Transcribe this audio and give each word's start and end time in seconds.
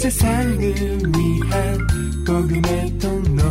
세상을 0.00 0.58
위한 0.58 1.86
복음의 2.26 2.98
통로 2.98 3.42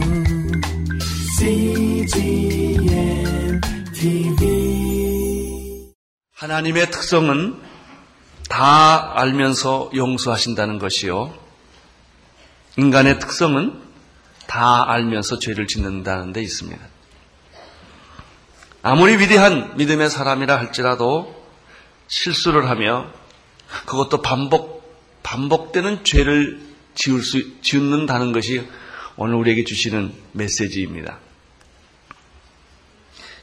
CGM 1.38 2.82
TV 3.94 5.93
하나님의 6.34 6.89
특성은 6.89 7.62
다 8.50 9.20
알면서 9.20 9.91
용서하신다는 9.93 10.80
것이요. 10.80 11.32
인간의 12.77 13.20
특성은 13.20 13.84
다 14.47 14.89
알면서 14.89 15.38
죄를 15.38 15.68
짓는다는 15.68 16.34
데 16.34 16.41
있습니다. 16.41 16.84
아무리 18.81 19.20
위대한 19.20 19.77
믿음의 19.77 20.09
사람이라 20.09 20.57
할지라도 20.57 21.31
실수를 22.07 22.71
하며 22.71 23.05
그것도 23.86 24.23
반복, 24.23 24.79
반복되는 25.23 26.04
죄를 26.04 26.61
지을 26.96 27.21
수, 27.21 27.61
지는다는 27.61 28.32
것이 28.32 28.68
오늘 29.15 29.36
우리에게 29.36 29.64
주시는 29.64 30.14
메시지입니다. 30.32 31.19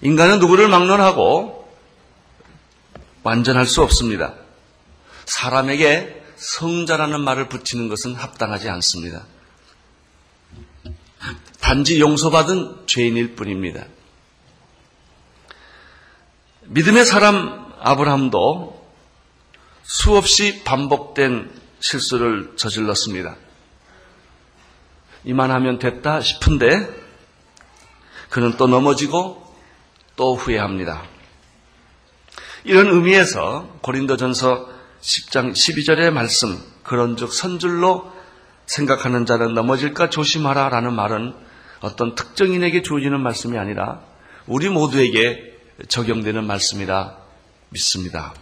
인간은 0.03 0.39
누구를 0.41 0.69
막론하고 0.69 1.69
완전할 3.23 3.67
수 3.67 3.83
없습니다. 3.83 4.35
사람에게 5.25 6.23
성자라는 6.37 7.21
말을 7.23 7.49
붙이는 7.49 7.89
것은 7.89 8.15
합당하지 8.15 8.69
않습니다. 8.69 9.27
단지 11.61 11.99
용서받은 11.99 12.87
죄인일 12.87 13.35
뿐입니다. 13.35 13.87
믿음의 16.63 17.05
사람 17.05 17.73
아브라함도 17.81 18.87
수없이 19.83 20.63
반복된 20.65 21.51
실수를 21.87 22.53
저질렀습니다. 22.57 23.37
이만하면 25.25 25.79
됐다 25.79 26.21
싶은데 26.21 26.89
그는 28.31 28.57
또 28.57 28.67
넘어지고 28.67 29.43
또 30.17 30.35
후회합니다. 30.35 31.05
이런 32.65 32.89
의미에서 32.89 33.79
고린도전서 33.83 34.69
10장 35.01 35.53
12절의 35.53 36.11
말씀 36.11 36.59
그런즉 36.83 37.33
선줄로 37.33 38.11
생각하는 38.67 39.27
자는 39.27 39.55
넘어질까 39.55 40.11
조심하라라는 40.11 40.93
말은 40.93 41.35
어떤 41.81 42.15
특정인에게 42.15 42.83
주어지는 42.83 43.21
말씀이 43.21 43.57
아니라 43.59 44.01
우리 44.47 44.69
모두에게 44.69 45.57
적용되는 45.89 46.45
말씀이라 46.45 47.17
믿습니다. 47.69 48.35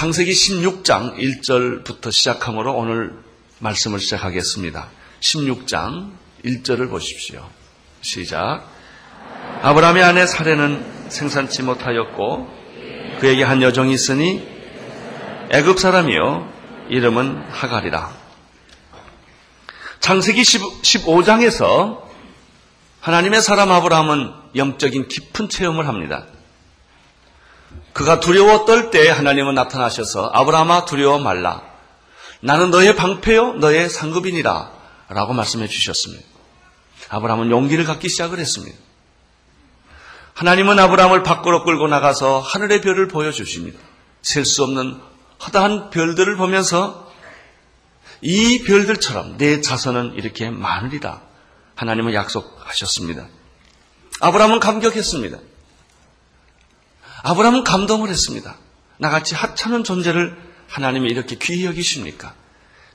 창세기 0.00 0.32
16장 0.32 1.18
1절부터 1.18 2.10
시작함으로 2.10 2.72
오늘 2.72 3.12
말씀을 3.58 4.00
시작하겠습니다. 4.00 4.88
16장 5.20 6.12
1절을 6.42 6.88
보십시오. 6.88 7.46
시작. 8.00 8.64
아브라함의 9.60 10.02
아내 10.02 10.24
사례는 10.24 11.10
생산치 11.10 11.62
못하였고 11.64 12.48
그에게 13.20 13.42
한 13.42 13.60
여종이 13.60 13.92
있으니 13.92 14.42
애굽 15.50 15.78
사람이요 15.78 16.50
이름은 16.88 17.50
하갈이라. 17.50 18.10
창세기 20.00 20.40
15장에서 20.40 22.04
하나님의 23.00 23.42
사람 23.42 23.70
아브라함은 23.70 24.32
영적인 24.56 25.08
깊은 25.08 25.50
체험을 25.50 25.86
합니다. 25.86 26.24
그가 27.92 28.20
두려워 28.20 28.64
떨 28.64 28.90
때 28.90 29.08
하나님은 29.08 29.54
나타나셔서 29.54 30.30
아브라함아 30.32 30.84
두려워 30.84 31.18
말라. 31.18 31.62
나는 32.40 32.70
너의 32.70 32.96
방패요 32.96 33.54
너의 33.54 33.90
상급이니라 33.90 34.70
라고 35.08 35.32
말씀해 35.32 35.66
주셨습니다. 35.68 36.24
아브라함은 37.08 37.50
용기를 37.50 37.84
갖기 37.84 38.08
시작을 38.08 38.38
했습니다. 38.38 38.78
하나님은 40.34 40.78
아브라함을 40.78 41.22
밖으로 41.22 41.64
끌고 41.64 41.88
나가서 41.88 42.40
하늘의 42.40 42.80
별을 42.80 43.08
보여주십니다. 43.08 43.78
셀 44.22 44.44
수 44.44 44.62
없는 44.62 45.00
허다한 45.46 45.90
별들을 45.90 46.36
보면서 46.36 47.10
이 48.22 48.62
별들처럼 48.64 49.38
내 49.38 49.60
자손은 49.60 50.14
이렇게 50.14 50.50
많으리라. 50.50 51.22
하나님은 51.74 52.12
약속하셨습니다. 52.14 53.26
아브라함은 54.20 54.60
감격했습니다. 54.60 55.38
아브라함은 57.22 57.64
감동을 57.64 58.08
했습니다. 58.08 58.56
나같이 58.98 59.34
하찮은 59.34 59.84
존재를 59.84 60.36
하나님이 60.68 61.08
이렇게 61.10 61.36
귀히 61.36 61.64
여기십니까? 61.64 62.34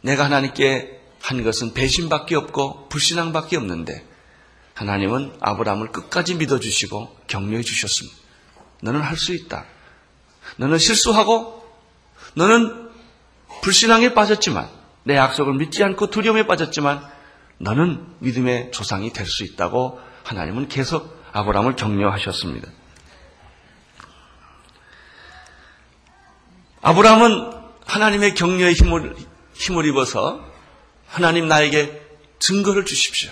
내가 0.01 0.25
하나님께 0.25 1.01
한 1.21 1.43
것은 1.43 1.73
배신밖에 1.73 2.35
없고 2.35 2.89
불신앙밖에 2.89 3.57
없는데 3.57 4.05
하나님은 4.73 5.37
아브라함을 5.39 5.91
끝까지 5.91 6.35
믿어주시고 6.35 7.17
격려해 7.27 7.63
주셨습니다. 7.63 8.17
너는 8.81 9.01
할 9.01 9.17
수 9.17 9.33
있다. 9.33 9.65
너는 10.57 10.77
실수하고 10.77 11.65
너는 12.35 12.89
불신앙에 13.61 14.13
빠졌지만 14.13 14.69
내 15.03 15.15
약속을 15.15 15.53
믿지 15.55 15.83
않고 15.83 16.09
두려움에 16.09 16.45
빠졌지만 16.45 17.01
너는 17.57 18.05
믿음의 18.19 18.71
조상이 18.71 19.11
될 19.13 19.25
수 19.25 19.43
있다고 19.43 19.99
하나님은 20.23 20.67
계속 20.67 21.23
아브라함을 21.31 21.75
격려하셨습니다. 21.75 22.69
아브라함은 26.85 27.51
하나님의 27.87 28.35
격려의 28.35 28.75
힘을, 28.75 29.15
힘을 29.55 29.87
입어서 29.87 30.39
하나님 31.07 31.47
나에게 31.47 31.99
증거를 32.37 32.85
주십시오. 32.85 33.31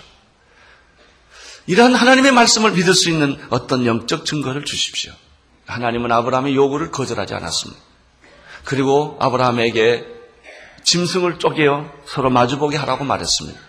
이러한 1.67 1.93
하나님의 1.93 2.31
말씀을 2.31 2.71
믿을 2.71 2.95
수 2.95 3.11
있는 3.11 3.39
어떤 3.51 3.85
영적 3.85 4.25
증거를 4.25 4.65
주십시오. 4.65 5.13
하나님은 5.67 6.11
아브라함의 6.11 6.55
요구를 6.55 6.89
거절하지 6.89 7.35
않았습니다. 7.35 7.79
그리고 8.65 9.17
아브라함에게 9.19 10.03
짐승을 10.83 11.37
쪼개어 11.37 11.91
서로 12.07 12.31
마주보게 12.31 12.75
하라고 12.77 13.03
말했습니다. 13.03 13.59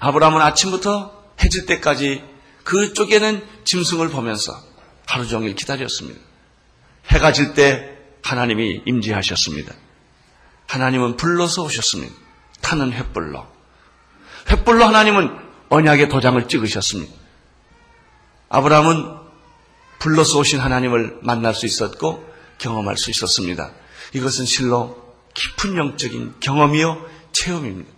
아브라함은 0.00 0.42
아침부터 0.42 1.14
해질 1.40 1.66
때까지 1.66 2.24
그 2.64 2.94
쪼개는 2.94 3.46
짐승을 3.62 4.08
보면서 4.08 4.60
하루 5.06 5.28
종일 5.28 5.54
기다렸습니다. 5.54 6.20
해가 7.06 7.32
질 7.32 7.54
때 7.54 7.95
하나님이 8.26 8.82
임재하셨습니다. 8.84 9.72
하나님은 10.66 11.16
불러서 11.16 11.62
오셨습니다. 11.62 12.12
타는 12.60 12.90
횃불로. 12.90 13.46
횃불로 14.46 14.80
하나님은 14.80 15.30
언약의 15.68 16.08
도장을 16.08 16.48
찍으셨습니다. 16.48 17.12
아브라함은 18.48 19.16
불러서 20.00 20.40
오신 20.40 20.58
하나님을 20.58 21.18
만날 21.22 21.54
수 21.54 21.66
있었고 21.66 22.24
경험할 22.58 22.96
수 22.96 23.10
있었습니다. 23.10 23.70
이것은 24.12 24.44
실로 24.44 25.04
깊은 25.34 25.76
영적인 25.76 26.34
경험이요 26.40 27.06
체험입니다. 27.30 27.90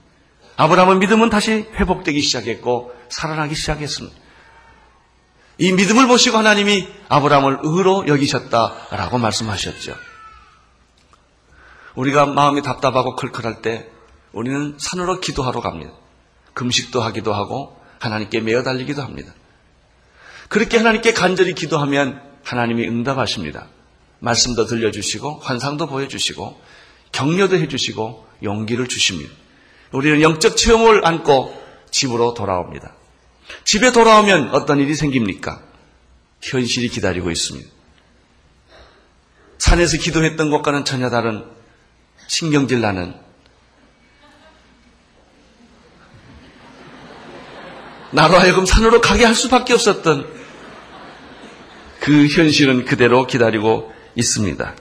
아브라함의 0.56 0.98
믿음은 0.98 1.30
다시 1.30 1.66
회복되기 1.74 2.20
시작했고 2.20 2.92
살아나기 3.08 3.54
시작했습니다. 3.54 4.16
이 5.58 5.72
믿음을 5.72 6.06
보시고 6.06 6.36
하나님이 6.36 6.86
아브라함을 7.08 7.60
의로 7.62 8.06
여기셨다라고 8.06 9.18
말씀하셨죠. 9.18 10.07
우리가 11.98 12.26
마음이 12.26 12.62
답답하고 12.62 13.16
클클할 13.16 13.60
때 13.60 13.88
우리는 14.32 14.76
산으로 14.78 15.18
기도하러 15.18 15.60
갑니다. 15.60 15.92
금식도 16.54 17.00
하기도 17.00 17.34
하고 17.34 17.76
하나님께 17.98 18.40
매어 18.40 18.62
달리기도 18.62 19.02
합니다. 19.02 19.34
그렇게 20.48 20.76
하나님께 20.76 21.12
간절히 21.12 21.54
기도하면 21.54 22.22
하나님이 22.44 22.86
응답하십니다. 22.86 23.66
말씀도 24.20 24.66
들려주시고 24.66 25.40
환상도 25.40 25.88
보여주시고 25.88 26.60
격려도 27.10 27.56
해주시고 27.56 28.26
용기를 28.44 28.86
주십니다. 28.86 29.32
우리는 29.90 30.22
영적 30.22 30.56
체험을 30.56 31.04
안고 31.04 31.52
집으로 31.90 32.34
돌아옵니다. 32.34 32.94
집에 33.64 33.90
돌아오면 33.90 34.50
어떤 34.54 34.78
일이 34.78 34.94
생깁니까? 34.94 35.62
현실이 36.42 36.90
기다리고 36.90 37.32
있습니다. 37.32 37.68
산에서 39.58 39.98
기도했던 39.98 40.50
것과는 40.50 40.84
전혀 40.84 41.10
다른 41.10 41.57
신경질 42.28 42.80
나는 42.80 43.14
나로 48.10 48.38
하여금 48.38 48.64
산으로 48.64 49.00
가게 49.00 49.24
할 49.24 49.34
수밖에 49.34 49.74
없었던 49.74 50.26
그 52.00 52.26
현실은 52.26 52.84
그대로 52.84 53.26
기다리고 53.26 53.92
있습니다. 54.14 54.74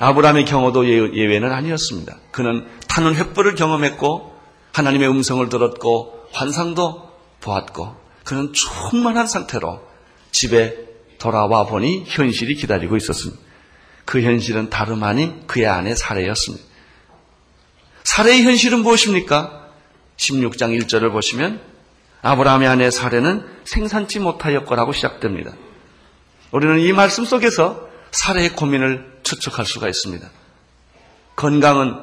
아브라함의 0.00 0.44
경우도 0.44 0.88
예, 0.88 1.12
예외는 1.12 1.52
아니었습니다. 1.52 2.16
그는 2.30 2.66
타는 2.88 3.14
횃불을 3.14 3.56
경험했고 3.56 4.36
하나님의 4.72 5.08
음성을 5.08 5.48
들었고 5.48 6.28
환상도 6.32 7.08
보았고 7.40 7.96
그는 8.24 8.52
충만한 8.52 9.26
상태로 9.26 9.80
집에 10.30 10.76
돌아와 11.18 11.66
보니 11.66 12.04
현실이 12.06 12.54
기다리고 12.54 12.96
있었습니다. 12.96 13.47
그 14.08 14.22
현실은 14.22 14.70
다름 14.70 15.04
아닌 15.04 15.46
그의 15.46 15.66
아내 15.66 15.94
사례였습니다. 15.94 16.64
사례의 18.04 18.42
현실은 18.42 18.78
무엇입니까? 18.78 19.68
16장 20.16 20.80
1절을 20.80 21.12
보시면 21.12 21.60
아브라함의 22.22 22.68
아내 22.68 22.90
사례는 22.90 23.46
생산치 23.64 24.20
못하였거라고 24.20 24.94
시작됩니다. 24.94 25.52
우리는 26.52 26.80
이 26.80 26.90
말씀 26.94 27.26
속에서 27.26 27.86
사례의 28.10 28.54
고민을 28.54 29.20
추측할 29.24 29.66
수가 29.66 29.90
있습니다. 29.90 30.26
건강은 31.36 32.00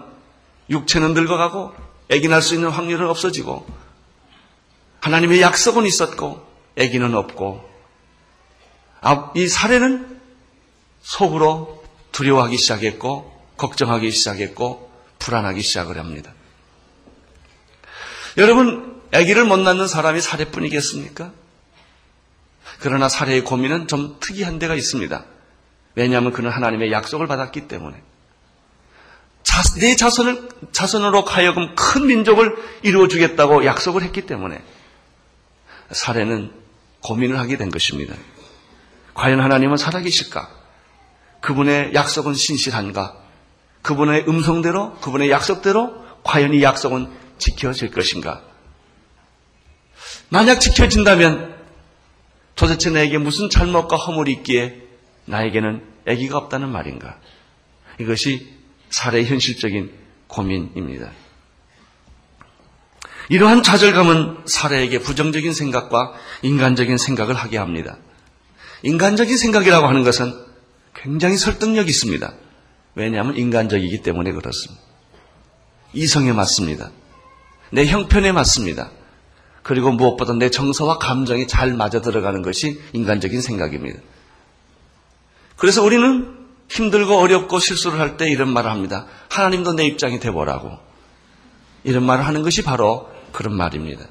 육체는 0.70 1.16
늙어가고 1.16 1.74
아기 2.12 2.28
날 2.28 2.44
수 2.44 2.54
있는 2.54 2.70
확률은 2.70 3.10
없어지고 3.10 3.66
하나님의 5.02 5.42
약속은 5.42 5.88
있었고 5.88 6.46
아기는 6.78 7.16
없고 7.16 7.68
아, 9.02 9.32
이 9.36 9.48
사례는 9.48 10.22
속으로 11.02 11.75
두려워하기 12.16 12.58
시작했고 12.58 13.30
걱정하기 13.58 14.10
시작했고 14.10 14.90
불안하기 15.20 15.62
시작을 15.62 15.98
합니다. 15.98 16.34
여러분 18.38 19.02
아기를 19.14 19.44
못 19.44 19.58
낳는 19.58 19.88
사람이 19.88 20.22
사례뿐이겠습니까? 20.22 21.34
그러나 22.80 23.10
사례의 23.10 23.44
고민은 23.44 23.88
좀 23.88 24.16
특이한 24.22 24.60
데가 24.60 24.76
있습니다. 24.76 25.26
왜냐하면 25.96 26.32
그는 26.32 26.52
하나님의 26.52 26.92
약속을 26.94 27.28
받았기 27.28 27.68
때문에 27.68 28.02
내 29.80 29.96
자손을 29.96 30.50
자손으로 30.72 31.24
하여금 31.24 31.76
큰 31.76 32.08
민족을 32.08 32.56
이루어 32.82 33.10
주겠다고 33.10 33.66
약속을 33.66 34.04
했기 34.04 34.26
때문에 34.26 34.62
사례는 35.92 36.54
고민을 37.02 37.40
하게 37.40 37.58
된 37.58 37.70
것입니다. 37.70 38.16
과연 39.16 39.42
하나님은 39.42 39.76
살아계실까? 39.76 40.55
그분의 41.46 41.94
약속은 41.94 42.34
신실한가? 42.34 43.16
그분의 43.84 44.26
음성대로, 44.28 44.96
그분의 44.96 45.30
약속대로 45.30 45.94
과연 46.24 46.56
이 46.56 46.64
약속은 46.64 47.12
지켜질 47.38 47.92
것인가? 47.92 48.42
만약 50.30 50.60
지켜진다면 50.60 51.56
도대체 52.56 52.90
나에게 52.90 53.20
무슨 53.20 53.52
잘못과 53.52 53.96
허물이 53.96 54.32
있기에 54.34 54.82
나에게는 55.26 55.84
아기가 56.08 56.38
없다는 56.40 56.72
말인가? 56.72 57.20
이것이 58.00 58.52
사례의 58.90 59.26
현실적인 59.28 59.94
고민입니다. 60.28 61.12
이러한 63.30 63.62
좌절감은 63.62 64.46
사례에게 64.48 64.98
부정적인 64.98 65.54
생각과 65.54 66.14
인간적인 66.42 66.98
생각을 66.98 67.36
하게 67.36 67.60
합니다. 67.60 67.98
인간적인 68.82 69.38
생각이라고 69.38 69.88
하는 69.88 70.04
것은 70.04 70.55
굉장히 70.96 71.38
설득력이 71.38 71.90
있습니다. 71.90 72.34
왜냐하면 72.96 73.36
인간적이기 73.38 74.02
때문에 74.02 74.32
그렇습니다. 74.32 74.82
이성에 75.94 76.32
맞습니다. 76.34 76.92
내 77.72 77.86
형편에 77.86 78.32
맞습니다. 78.32 78.92
그리고 79.64 79.92
무엇보다 79.92 80.34
내 80.34 80.50
정서와 80.50 80.98
감정이 81.00 81.48
잘 81.48 81.74
맞아 81.74 82.00
들어가는 82.02 82.42
것이 82.42 82.80
인간적인 82.94 83.42
생각입니다. 83.42 84.00
그래서 85.58 85.84
우리는 85.84 86.36
힘들고 86.70 87.18
어렵고 87.18 87.60
실수를 87.60 88.00
할 88.00 88.18
때 88.18 88.30
이런 88.30 88.50
말을 88.50 88.70
합니다. 88.72 89.06
하나님도 89.30 89.74
내 89.74 89.86
입장이 89.86 90.20
돼보라고. 90.20 90.72
이런 91.84 92.04
말을 92.06 92.26
하는 92.26 92.42
것이 92.44 92.64
바로 92.64 93.10
그런 93.32 93.56
말입니다. 93.56 94.06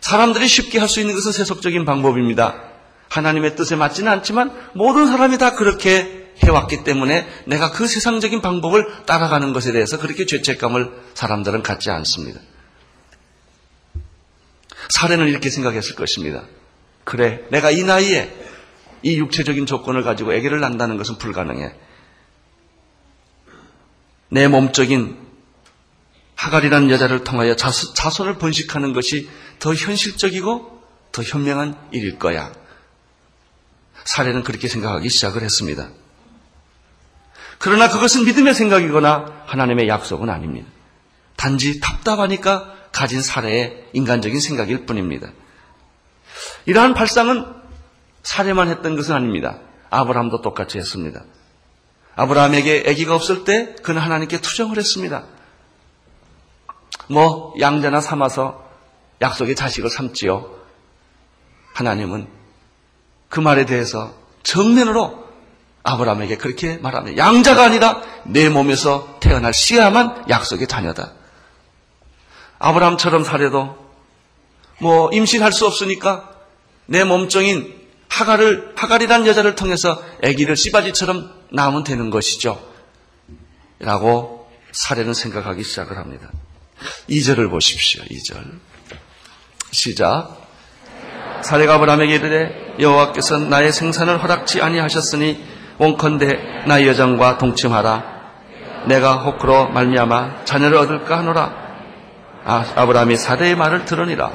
사람들이 0.00 0.48
쉽게 0.48 0.78
할 0.78 0.88
수 0.88 1.00
있는 1.00 1.14
것은 1.14 1.32
세속적인 1.32 1.84
방법입니다. 1.84 2.71
하나님의 3.12 3.56
뜻에 3.56 3.76
맞지는 3.76 4.10
않지만 4.10 4.50
모든 4.72 5.06
사람이 5.06 5.36
다 5.36 5.54
그렇게 5.54 6.32
해왔기 6.42 6.82
때문에 6.82 7.28
내가 7.46 7.70
그 7.70 7.86
세상적인 7.86 8.40
방법을 8.40 9.04
따라가는 9.04 9.52
것에 9.52 9.72
대해서 9.72 9.98
그렇게 9.98 10.24
죄책감을 10.24 10.90
사람들은 11.12 11.62
갖지 11.62 11.90
않습니다. 11.90 12.40
사례는 14.88 15.28
이렇게 15.28 15.50
생각했을 15.50 15.94
것입니다. 15.94 16.44
그래, 17.04 17.44
내가 17.50 17.70
이 17.70 17.82
나이에 17.82 18.34
이 19.02 19.18
육체적인 19.18 19.66
조건을 19.66 20.02
가지고 20.02 20.32
아기를 20.32 20.60
낳는다는 20.60 20.96
것은 20.96 21.18
불가능해. 21.18 21.74
내 24.30 24.48
몸적인 24.48 25.18
하갈이라는 26.34 26.90
여자를 26.90 27.24
통하여 27.24 27.54
자손을 27.56 28.38
번식하는 28.38 28.94
것이 28.94 29.28
더 29.58 29.74
현실적이고 29.74 30.82
더 31.12 31.22
현명한 31.22 31.76
일일 31.92 32.18
거야. 32.18 32.61
사례는 34.04 34.42
그렇게 34.42 34.68
생각하기 34.68 35.08
시작을 35.08 35.42
했습니다. 35.42 35.88
그러나 37.58 37.88
그것은 37.88 38.24
믿음의 38.24 38.54
생각이거나 38.54 39.44
하나님의 39.46 39.88
약속은 39.88 40.28
아닙니다. 40.28 40.68
단지 41.36 41.80
답답하니까 41.80 42.74
가진 42.92 43.22
사례의 43.22 43.88
인간적인 43.92 44.40
생각일 44.40 44.84
뿐입니다. 44.84 45.28
이러한 46.66 46.94
발상은 46.94 47.46
사례만 48.22 48.68
했던 48.68 48.96
것은 48.96 49.14
아닙니다. 49.14 49.58
아브라함도 49.90 50.42
똑같이 50.42 50.78
했습니다. 50.78 51.22
아브라함에게 52.14 52.84
아기가 52.86 53.14
없을 53.14 53.44
때 53.44 53.74
그는 53.82 54.00
하나님께 54.00 54.40
투정을 54.40 54.76
했습니다. 54.76 55.24
뭐 57.08 57.54
양자나 57.60 58.00
삼아서 58.00 58.68
약속의 59.20 59.54
자식을 59.54 59.90
삼지요. 59.90 60.50
하나님은 61.74 62.41
그 63.32 63.40
말에 63.40 63.64
대해서 63.64 64.12
정면으로 64.42 65.26
아브라함에게 65.84 66.36
그렇게 66.36 66.76
말합니다. 66.76 67.16
양자가 67.16 67.64
아니라 67.64 68.02
내 68.24 68.50
몸에서 68.50 69.16
태어날 69.20 69.54
씨야만 69.54 70.26
약속의 70.28 70.66
자녀다. 70.66 71.14
아브라함처럼 72.58 73.24
살해도 73.24 73.74
뭐 74.80 75.10
임신할 75.14 75.50
수 75.50 75.66
없으니까 75.66 76.30
내 76.84 77.04
몸종인 77.04 77.74
하갈을 78.10 78.74
하갈이라는 78.76 79.26
여자를 79.26 79.54
통해서 79.54 80.02
아기를 80.22 80.54
씨바지처럼 80.54 81.32
낳으면 81.52 81.84
되는 81.84 82.10
것이죠. 82.10 82.62
라고 83.78 84.52
사례는 84.72 85.14
생각하기 85.14 85.64
시작을 85.64 85.96
합니다. 85.96 86.30
2절을 87.08 87.48
보십시오. 87.48 88.02
2절. 88.04 88.60
시작. 89.70 90.41
사례가 91.42 91.74
아브라함에게 91.74 92.14
이르되 92.14 92.74
여호와께서 92.78 93.38
나의 93.38 93.72
생산을 93.72 94.22
허락치 94.22 94.60
아니하셨으니 94.60 95.44
원컨대 95.78 96.64
나의 96.66 96.86
여정과 96.88 97.38
동침하라. 97.38 98.12
내가 98.86 99.16
호크로 99.18 99.68
말미암아 99.68 100.44
자녀를 100.44 100.76
얻을까 100.78 101.18
하노라. 101.18 101.62
아, 102.44 102.72
아브라함이 102.76 103.16
사대의 103.16 103.56
말을 103.56 103.84
들으니라. 103.84 104.32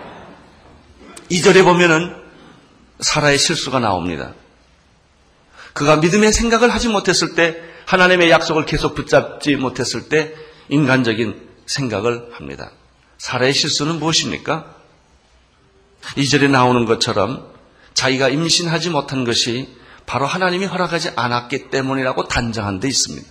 2절에 1.31 1.63
보면은 1.63 2.15
사라의 2.99 3.37
실수가 3.37 3.79
나옵니다. 3.79 4.33
그가 5.73 5.97
믿음의 5.97 6.33
생각을 6.33 6.69
하지 6.69 6.87
못했을 6.87 7.35
때 7.35 7.61
하나님의 7.85 8.31
약속을 8.31 8.65
계속 8.65 8.95
붙잡지 8.95 9.55
못했을 9.55 10.09
때 10.09 10.33
인간적인 10.69 11.47
생각을 11.65 12.29
합니다. 12.33 12.71
사라의 13.17 13.53
실수는 13.53 13.99
무엇입니까? 13.99 14.76
2절에 16.01 16.49
나오는 16.49 16.85
것처럼 16.85 17.51
자기가 17.93 18.29
임신하지 18.29 18.89
못한 18.89 19.23
것이 19.23 19.75
바로 20.05 20.25
하나님이 20.25 20.65
허락하지 20.65 21.11
않았기 21.15 21.69
때문이라고 21.69 22.27
단정한 22.27 22.79
데 22.79 22.87
있습니다. 22.87 23.27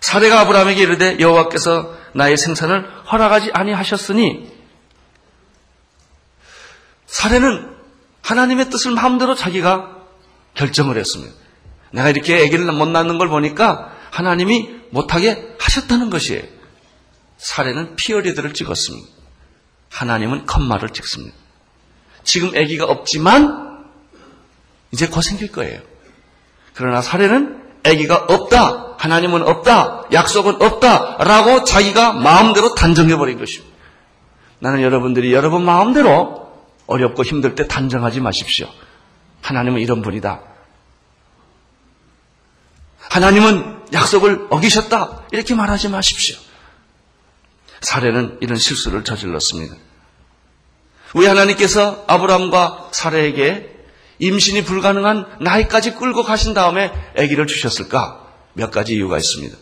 사례가 0.00 0.40
아브라함에게 0.40 0.82
이르되 0.82 1.20
여호와께서 1.20 1.96
나의 2.14 2.36
생산을 2.36 2.88
허락하지 3.12 3.50
아니하셨으니 3.52 4.50
사례는 7.06 7.76
하나님의 8.22 8.70
뜻을 8.70 8.92
마음대로 8.92 9.34
자기가 9.34 9.96
결정을 10.54 10.96
했습니다. 10.96 11.34
내가 11.92 12.10
이렇게 12.10 12.44
아기를 12.44 12.70
못 12.72 12.86
낳는 12.86 13.18
걸 13.18 13.28
보니까 13.28 13.92
하나님이 14.10 14.76
못하게 14.90 15.54
하셨다는 15.58 16.10
것이에요. 16.10 16.42
사례는 17.38 17.96
피어리드를 17.96 18.54
찍었습니다. 18.54 19.15
하나님은 19.96 20.44
컴마를 20.44 20.90
찍습니다. 20.90 21.34
지금 22.22 22.48
아기가 22.48 22.84
없지만 22.84 23.86
이제 24.92 25.06
곧 25.06 25.22
생길 25.22 25.50
거예요. 25.50 25.80
그러나 26.74 27.00
사례는 27.00 27.62
아기가 27.82 28.26
없다. 28.28 28.96
하나님은 28.98 29.42
없다. 29.42 30.04
약속은 30.12 30.60
없다. 30.60 31.16
라고 31.24 31.64
자기가 31.64 32.12
마음대로 32.12 32.74
단정해버린 32.74 33.38
것입니다. 33.38 33.74
나는 34.58 34.82
여러분들이 34.82 35.32
여러분 35.32 35.64
마음대로 35.64 36.52
어렵고 36.86 37.22
힘들 37.22 37.54
때 37.54 37.66
단정하지 37.66 38.20
마십시오. 38.20 38.68
하나님은 39.40 39.80
이런 39.80 40.02
분이다. 40.02 40.42
하나님은 42.98 43.86
약속을 43.94 44.48
어기셨다. 44.50 45.22
이렇게 45.32 45.54
말하지 45.54 45.88
마십시오. 45.88 46.36
사례는 47.80 48.38
이런 48.40 48.58
실수를 48.58 49.02
저질렀습니다. 49.04 49.85
왜 51.16 51.26
하나님께서 51.28 52.04
아브라함과 52.06 52.90
사례에게 52.92 53.74
임신이 54.18 54.64
불가능한 54.64 55.38
나이까지 55.40 55.94
끌고 55.94 56.22
가신 56.22 56.52
다음에 56.52 56.92
아기를 57.16 57.46
주셨을까? 57.46 58.22
몇 58.52 58.70
가지 58.70 58.94
이유가 58.94 59.16
있습니다. 59.16 59.56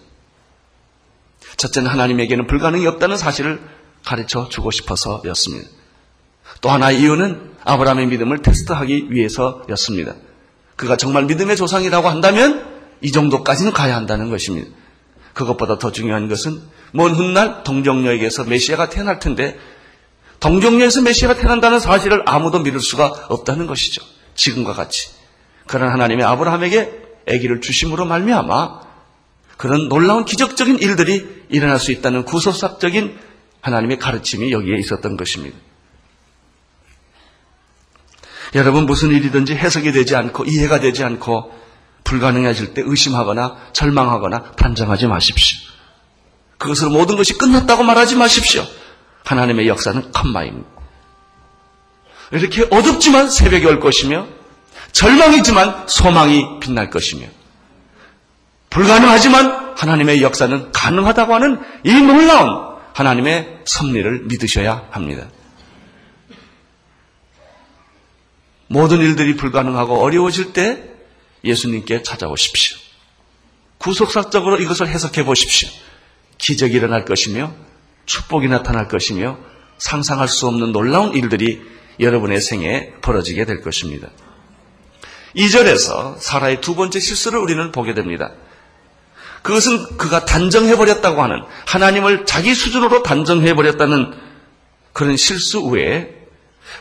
첫째는 1.56 1.88
하나님에게는 1.88 2.48
불가능이 2.48 2.86
없다는 2.88 3.16
사실을 3.16 3.60
가르쳐 4.04 4.48
주고 4.48 4.72
싶어서였습니다. 4.72 5.68
또 6.60 6.70
하나의 6.70 7.00
이유는 7.00 7.54
아브라함의 7.64 8.06
믿음을 8.08 8.42
테스트하기 8.42 9.08
위해서였습니다. 9.10 10.14
그가 10.74 10.96
정말 10.96 11.24
믿음의 11.24 11.56
조상이라고 11.56 12.08
한다면 12.08 12.66
이 13.00 13.12
정도까지는 13.12 13.72
가야 13.72 13.94
한다는 13.94 14.28
것입니다. 14.28 14.70
그것보다 15.34 15.78
더 15.78 15.92
중요한 15.92 16.28
것은 16.28 16.60
먼 16.92 17.12
훗날 17.12 17.62
동정녀에게서 17.62 18.44
메시아가 18.44 18.88
태어날 18.88 19.20
텐데 19.20 19.58
동정녀에서 20.44 21.00
메시아가 21.00 21.36
태어난다는 21.36 21.80
사실을 21.80 22.22
아무도 22.26 22.58
믿을 22.58 22.78
수가 22.78 23.06
없다는 23.30 23.66
것이죠. 23.66 24.04
지금과 24.34 24.74
같이. 24.74 25.08
그런 25.66 25.90
하나님의 25.90 26.26
아브라함에게 26.26 27.02
아기를 27.26 27.62
주심으로 27.62 28.04
말미암아 28.04 28.82
그런 29.56 29.88
놀라운 29.88 30.26
기적적인 30.26 30.80
일들이 30.80 31.44
일어날 31.48 31.78
수 31.78 31.92
있다는 31.92 32.26
구속사적인 32.26 33.18
하나님의 33.62 33.98
가르침이 33.98 34.52
여기에 34.52 34.76
있었던 34.80 35.16
것입니다. 35.16 35.56
여러분 38.54 38.84
무슨 38.84 39.12
일이든지 39.12 39.54
해석이 39.54 39.92
되지 39.92 40.14
않고 40.14 40.44
이해가 40.44 40.78
되지 40.80 41.04
않고 41.04 41.54
불가능해질 42.04 42.74
때 42.74 42.82
의심하거나 42.84 43.70
절망하거나 43.72 44.52
단정하지 44.52 45.06
마십시오. 45.06 45.58
그것으로 46.58 46.90
모든 46.90 47.16
것이 47.16 47.32
끝났다고 47.38 47.82
말하지 47.82 48.16
마십시오. 48.16 48.66
하나님의 49.24 49.68
역사는 49.68 50.12
컴마입니다. 50.12 50.68
이렇게 52.32 52.66
어둡지만 52.70 53.30
새벽이 53.30 53.64
올 53.66 53.80
것이며 53.80 54.26
절망이지만 54.92 55.88
소망이 55.88 56.60
빛날 56.60 56.90
것이며 56.90 57.26
불가능하지만 58.70 59.74
하나님의 59.76 60.22
역사는 60.22 60.72
가능하다고 60.72 61.34
하는 61.34 61.60
이 61.84 61.92
놀라운 61.92 62.74
하나님의 62.92 63.60
섭리를 63.64 64.24
믿으셔야 64.24 64.88
합니다. 64.90 65.28
모든 68.66 68.98
일들이 69.00 69.36
불가능하고 69.36 70.02
어려워질 70.02 70.52
때 70.52 70.82
예수님께 71.44 72.02
찾아오십시오. 72.02 72.78
구속사적으로 73.78 74.58
이것을 74.58 74.88
해석해 74.88 75.24
보십시오. 75.24 75.68
기적이 76.38 76.74
일어날 76.74 77.04
것이며 77.04 77.52
축복이 78.06 78.48
나타날 78.48 78.88
것이며 78.88 79.38
상상할 79.78 80.28
수 80.28 80.46
없는 80.46 80.72
놀라운 80.72 81.14
일들이 81.14 81.62
여러분의 82.00 82.40
생에 82.40 82.92
벌어지게 83.00 83.44
될 83.44 83.60
것입니다. 83.62 84.08
2절에서 85.36 86.18
사라의 86.18 86.60
두 86.60 86.74
번째 86.74 87.00
실수를 87.00 87.38
우리는 87.38 87.72
보게 87.72 87.94
됩니다. 87.94 88.32
그것은 89.42 89.98
그가 89.98 90.24
단정해버렸다고 90.24 91.22
하는 91.22 91.42
하나님을 91.66 92.24
자기 92.24 92.54
수준으로 92.54 93.02
단정해버렸다는 93.02 94.14
그런 94.92 95.16
실수 95.16 95.64
외에 95.66 96.08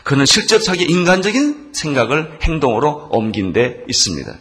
그는 0.02 0.24
실제 0.24 0.58
자기 0.58 0.84
인간적인 0.84 1.72
생각을 1.74 2.38
행동으로 2.42 3.08
옮긴 3.10 3.52
데 3.52 3.84
있습니다. 3.88 4.34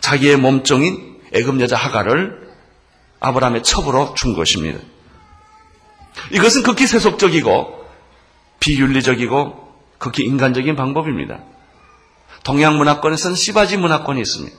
자기의 0.00 0.36
몸종인 0.36 1.16
애굽 1.34 1.60
여자 1.60 1.76
하가를 1.76 2.46
아브라함의 3.20 3.62
첩으로 3.62 4.14
준 4.14 4.34
것입니다. 4.34 4.78
이것은 6.32 6.62
극히 6.62 6.86
세속적이고 6.86 7.86
비윤리적이고 8.60 9.74
극히 9.98 10.24
인간적인 10.24 10.76
방법입니다. 10.76 11.40
동양 12.44 12.76
문화권에서는 12.78 13.36
시바지 13.36 13.76
문화권이 13.76 14.20
있습니다. 14.20 14.56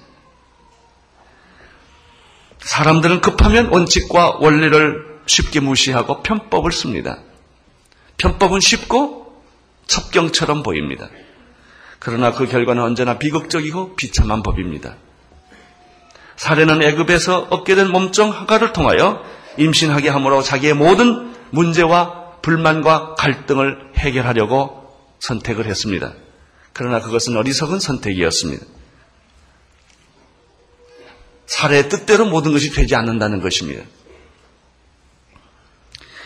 사람들은 2.59 3.21
급하면 3.21 3.67
원칙과 3.67 4.37
원리를 4.39 5.19
쉽게 5.25 5.59
무시하고 5.59 6.21
편법을 6.21 6.71
씁니다. 6.71 7.19
편법은 8.17 8.59
쉽고 8.59 9.41
첩경처럼 9.85 10.63
보입니다. 10.63 11.09
그러나 11.99 12.31
그 12.31 12.45
결과는 12.45 12.83
언제나 12.83 13.17
비극적이고 13.17 13.95
비참한 13.95 14.43
법입니다. 14.43 14.95
사례는 16.35 16.81
애굽에서 16.81 17.47
얻게 17.49 17.75
된 17.75 17.89
몸종 17.89 18.31
하가를 18.31 18.73
통하여 18.73 19.23
임신하게 19.57 20.09
함으로 20.09 20.41
자기의 20.41 20.73
모든 20.73 21.33
문제와 21.51 22.37
불만과 22.41 23.15
갈등을 23.15 23.91
해결하려고 23.97 24.93
선택을 25.19 25.65
했습니다. 25.65 26.13
그러나 26.73 27.01
그것은 27.01 27.35
어리석은 27.35 27.79
선택이었습니다. 27.79 28.65
사례의 31.47 31.89
뜻대로 31.89 32.25
모든 32.25 32.51
것이 32.51 32.71
되지 32.71 32.95
않는다는 32.95 33.41
것입니다. 33.41 33.83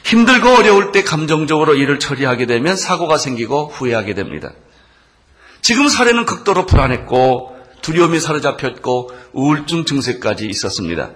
힘들고 0.04 0.50
어려울 0.50 0.92
때 0.92 1.04
감정적으로 1.04 1.76
일을 1.76 2.00
처리하게 2.00 2.48
되면 2.48 2.76
사고가 2.76 3.18
생기고 3.18 3.68
후회하게 3.68 4.14
됩니다. 4.14 4.52
지금 5.62 5.88
사례는 5.88 6.26
극도로 6.26 6.66
불안했고 6.66 7.56
두려움이 7.82 8.20
사로잡혔고 8.20 9.12
우울증 9.32 9.86
증세까지 9.86 10.48
있었습니다. 10.48 11.12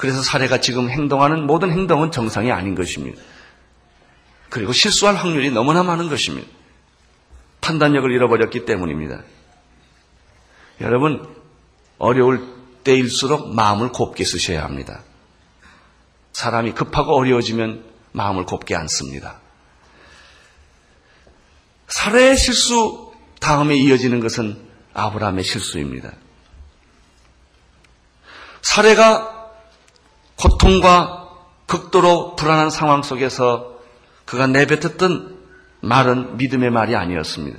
그래서 0.00 0.22
사례가 0.22 0.60
지금 0.60 0.88
행동하는 0.88 1.46
모든 1.46 1.72
행동은 1.72 2.10
정상이 2.10 2.50
아닌 2.50 2.74
것입니다. 2.74 3.20
그리고 4.48 4.72
실수할 4.72 5.14
확률이 5.14 5.50
너무나 5.50 5.82
많은 5.82 6.08
것입니다. 6.08 6.48
판단력을 7.60 8.10
잃어버렸기 8.10 8.64
때문입니다. 8.64 9.22
여러분, 10.80 11.28
어려울 11.98 12.48
때일수록 12.82 13.54
마음을 13.54 13.92
곱게 13.92 14.24
쓰셔야 14.24 14.64
합니다. 14.64 15.02
사람이 16.32 16.72
급하고 16.72 17.14
어려워지면 17.14 17.84
마음을 18.12 18.46
곱게 18.46 18.74
않습니다. 18.74 19.38
사례의 21.88 22.38
실수 22.38 23.12
다음에 23.38 23.76
이어지는 23.76 24.20
것은 24.20 24.66
아브라함의 24.94 25.44
실수입니다. 25.44 26.14
사례가 28.62 29.39
고통과 30.40 31.28
극도로 31.66 32.34
불안한 32.36 32.70
상황 32.70 33.02
속에서 33.02 33.78
그가 34.24 34.46
내뱉었던 34.46 35.38
말은 35.80 36.36
믿음의 36.36 36.70
말이 36.70 36.96
아니었습니다. 36.96 37.58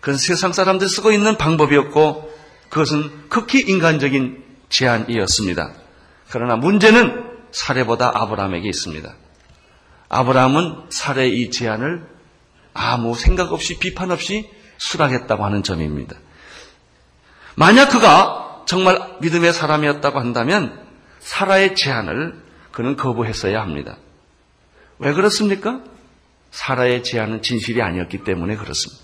그건 0.00 0.16
세상 0.16 0.52
사람들 0.52 0.88
쓰고 0.88 1.12
있는 1.12 1.36
방법이었고 1.36 2.32
그것은 2.68 3.28
극히 3.28 3.60
인간적인 3.60 4.42
제안이었습니다. 4.68 5.72
그러나 6.30 6.56
문제는 6.56 7.30
사례보다 7.52 8.12
아브라함에게 8.14 8.68
있습니다. 8.68 9.14
아브라함은 10.08 10.86
사례의 10.90 11.40
이 11.40 11.50
제안을 11.50 12.06
아무 12.74 13.14
생각 13.14 13.52
없이 13.52 13.78
비판 13.78 14.10
없이 14.10 14.50
수락했다고 14.78 15.44
하는 15.44 15.62
점입니다. 15.62 16.16
만약 17.54 17.90
그가 17.90 18.62
정말 18.66 19.16
믿음의 19.20 19.52
사람이었다고 19.52 20.18
한다면 20.18 20.81
사라의 21.22 21.74
제안을 21.74 22.42
그는 22.72 22.96
거부했어야 22.96 23.60
합니다. 23.60 23.96
왜 24.98 25.12
그렇습니까? 25.12 25.80
사라의 26.50 27.02
제안은 27.02 27.42
진실이 27.42 27.80
아니었기 27.80 28.24
때문에 28.24 28.56
그렇습니다. 28.56 29.02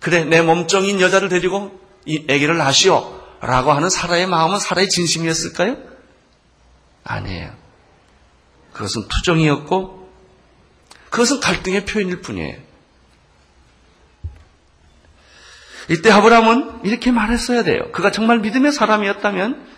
그래, 0.00 0.24
내 0.24 0.42
몸종인 0.42 1.00
여자를 1.00 1.28
데리고 1.28 1.80
이 2.04 2.24
아기를 2.28 2.56
낳으시오. 2.56 3.22
라고 3.40 3.72
하는 3.72 3.88
사라의 3.88 4.26
마음은 4.26 4.58
사라의 4.58 4.88
진심이었을까요? 4.88 5.76
아니에요. 7.04 7.52
그것은 8.72 9.08
투정이었고, 9.08 10.10
그것은 11.10 11.40
갈등의 11.40 11.84
표현일 11.84 12.20
뿐이에요. 12.22 12.56
이때 15.90 16.10
아브라함은 16.10 16.84
이렇게 16.84 17.10
말했어야 17.10 17.64
돼요. 17.64 17.90
그가 17.92 18.10
정말 18.12 18.38
믿음의 18.38 18.72
사람이었다면, 18.72 19.71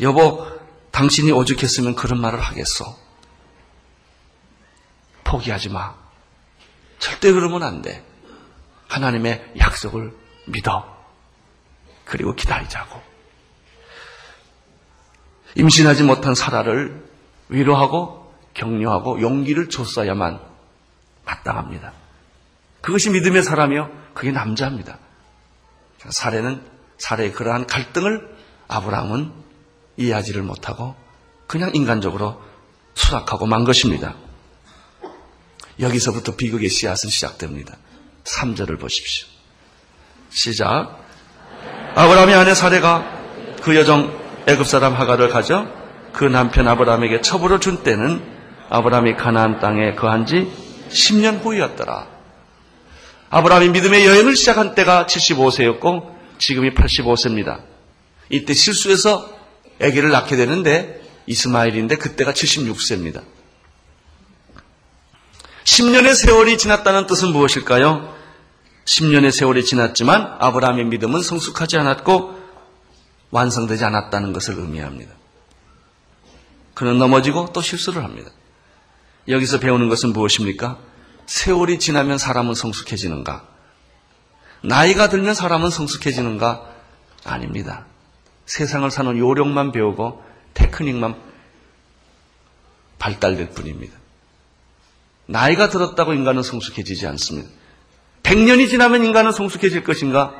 여보, 0.00 0.46
당신이 0.90 1.32
오죽했으면 1.32 1.94
그런 1.94 2.20
말을 2.20 2.40
하겠어. 2.40 2.96
포기하지 5.24 5.68
마. 5.68 5.94
절대 6.98 7.32
그러면 7.32 7.62
안 7.62 7.82
돼. 7.82 8.04
하나님의 8.88 9.54
약속을 9.58 10.14
믿어. 10.46 10.96
그리고 12.04 12.34
기다리자고. 12.34 13.00
임신하지 15.54 16.04
못한 16.04 16.34
사라를 16.34 17.04
위로하고 17.48 18.32
격려하고 18.54 19.20
용기를 19.20 19.68
줬어야만 19.68 20.40
마땅합니다. 21.24 21.92
그것이 22.80 23.10
믿음의 23.10 23.42
사람이요. 23.42 23.90
그게 24.14 24.30
남자입니다. 24.30 24.98
사례는 26.08 26.62
사례의 26.98 27.32
그러한 27.32 27.66
갈등을 27.66 28.36
아브라함은 28.68 29.32
이해하지를 29.98 30.42
못하고 30.42 30.94
그냥 31.46 31.70
인간적으로 31.74 32.40
수락하고 32.94 33.46
만 33.46 33.64
것입니다. 33.64 34.14
여기서부터 35.80 36.36
비극의 36.36 36.68
씨앗은 36.68 37.10
시작됩니다. 37.10 37.76
3절을 38.24 38.80
보십시오. 38.80 39.26
시작. 40.30 41.04
아브라함의 41.94 42.34
아내 42.34 42.54
사례가 42.54 43.56
그 43.62 43.76
여종 43.76 44.16
애굽 44.46 44.66
사람 44.66 44.94
하가를 44.94 45.28
가져 45.28 45.66
그 46.12 46.24
남편 46.24 46.68
아브라함에게 46.68 47.20
첩으로 47.20 47.60
준 47.60 47.82
때는 47.82 48.22
아브라함이 48.70 49.16
가나안 49.16 49.60
땅에 49.60 49.94
거한 49.94 50.26
지 50.26 50.50
10년 50.90 51.42
후였더라. 51.42 52.06
아브라함이 53.30 53.70
믿음의 53.70 54.06
여행을 54.06 54.36
시작한 54.36 54.74
때가 54.74 55.06
75세였고 55.06 56.16
지금이 56.38 56.74
85세입니다. 56.74 57.60
이때 58.30 58.52
실수해서 58.54 59.37
아기를 59.80 60.10
낳게 60.10 60.36
되는데 60.36 61.00
이스마일인데 61.26 61.96
그때가 61.96 62.32
76세입니다. 62.32 63.22
10년의 65.64 66.14
세월이 66.14 66.58
지났다는 66.58 67.06
뜻은 67.06 67.28
무엇일까요? 67.32 68.16
10년의 68.84 69.30
세월이 69.30 69.64
지났지만 69.64 70.36
아브라함의 70.40 70.86
믿음은 70.86 71.22
성숙하지 71.22 71.76
않았고 71.76 72.38
완성되지 73.30 73.84
않았다는 73.84 74.32
것을 74.32 74.54
의미합니다. 74.58 75.12
그는 76.72 76.98
넘어지고 76.98 77.52
또 77.52 77.60
실수를 77.60 78.02
합니다. 78.02 78.30
여기서 79.28 79.60
배우는 79.60 79.90
것은 79.90 80.12
무엇입니까? 80.12 80.78
세월이 81.26 81.78
지나면 81.78 82.16
사람은 82.16 82.54
성숙해지는가? 82.54 83.46
나이가 84.62 85.08
들면 85.10 85.34
사람은 85.34 85.68
성숙해지는가? 85.70 86.64
아닙니다. 87.24 87.84
세상을 88.48 88.90
사는 88.90 89.18
요령만 89.18 89.72
배우고 89.72 90.24
테크닉만 90.54 91.20
발달될 92.98 93.50
뿐입니다. 93.50 93.94
나이가 95.26 95.68
들었다고 95.68 96.14
인간은 96.14 96.42
성숙해지지 96.42 97.06
않습니다. 97.08 97.50
100년이 98.22 98.70
지나면 98.70 99.04
인간은 99.04 99.32
성숙해질 99.32 99.84
것인가? 99.84 100.34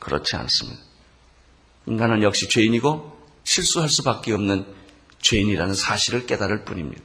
그렇지 0.00 0.34
않습니다. 0.34 0.80
인간은 1.86 2.24
역시 2.24 2.48
죄인이고 2.48 3.16
실수할 3.44 3.88
수밖에 3.88 4.32
없는 4.32 4.66
죄인이라는 5.20 5.74
사실을 5.74 6.26
깨달을 6.26 6.64
뿐입니다. 6.64 7.00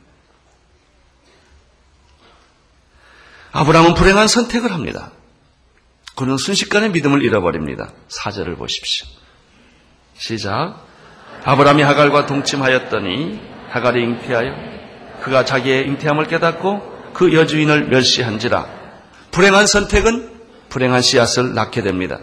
아브라함은 3.52 3.94
불행한 3.94 4.28
선택을 4.28 4.74
합니다. 4.74 5.12
그는 6.16 6.38
순식간에 6.38 6.90
믿음을 6.90 7.22
잃어버립니다. 7.22 7.94
사절을 8.08 8.56
보십시오. 8.56 9.08
시작. 10.18 10.86
아브라함이 11.44 11.84
하갈과 11.84 12.26
동침하였더니 12.26 13.40
하갈이 13.70 14.02
잉태하여 14.04 14.54
그가 15.22 15.46
자기의 15.46 15.88
잉태함을 15.88 16.26
깨닫고 16.26 17.12
그 17.14 17.34
여주인을 17.34 17.88
멸시한지라 17.88 18.68
불행한 19.32 19.68
선택은 19.68 20.38
불행한 20.70 21.02
씨앗을 21.02 21.54
낳게 21.54 21.82
됩니다. 21.82 22.20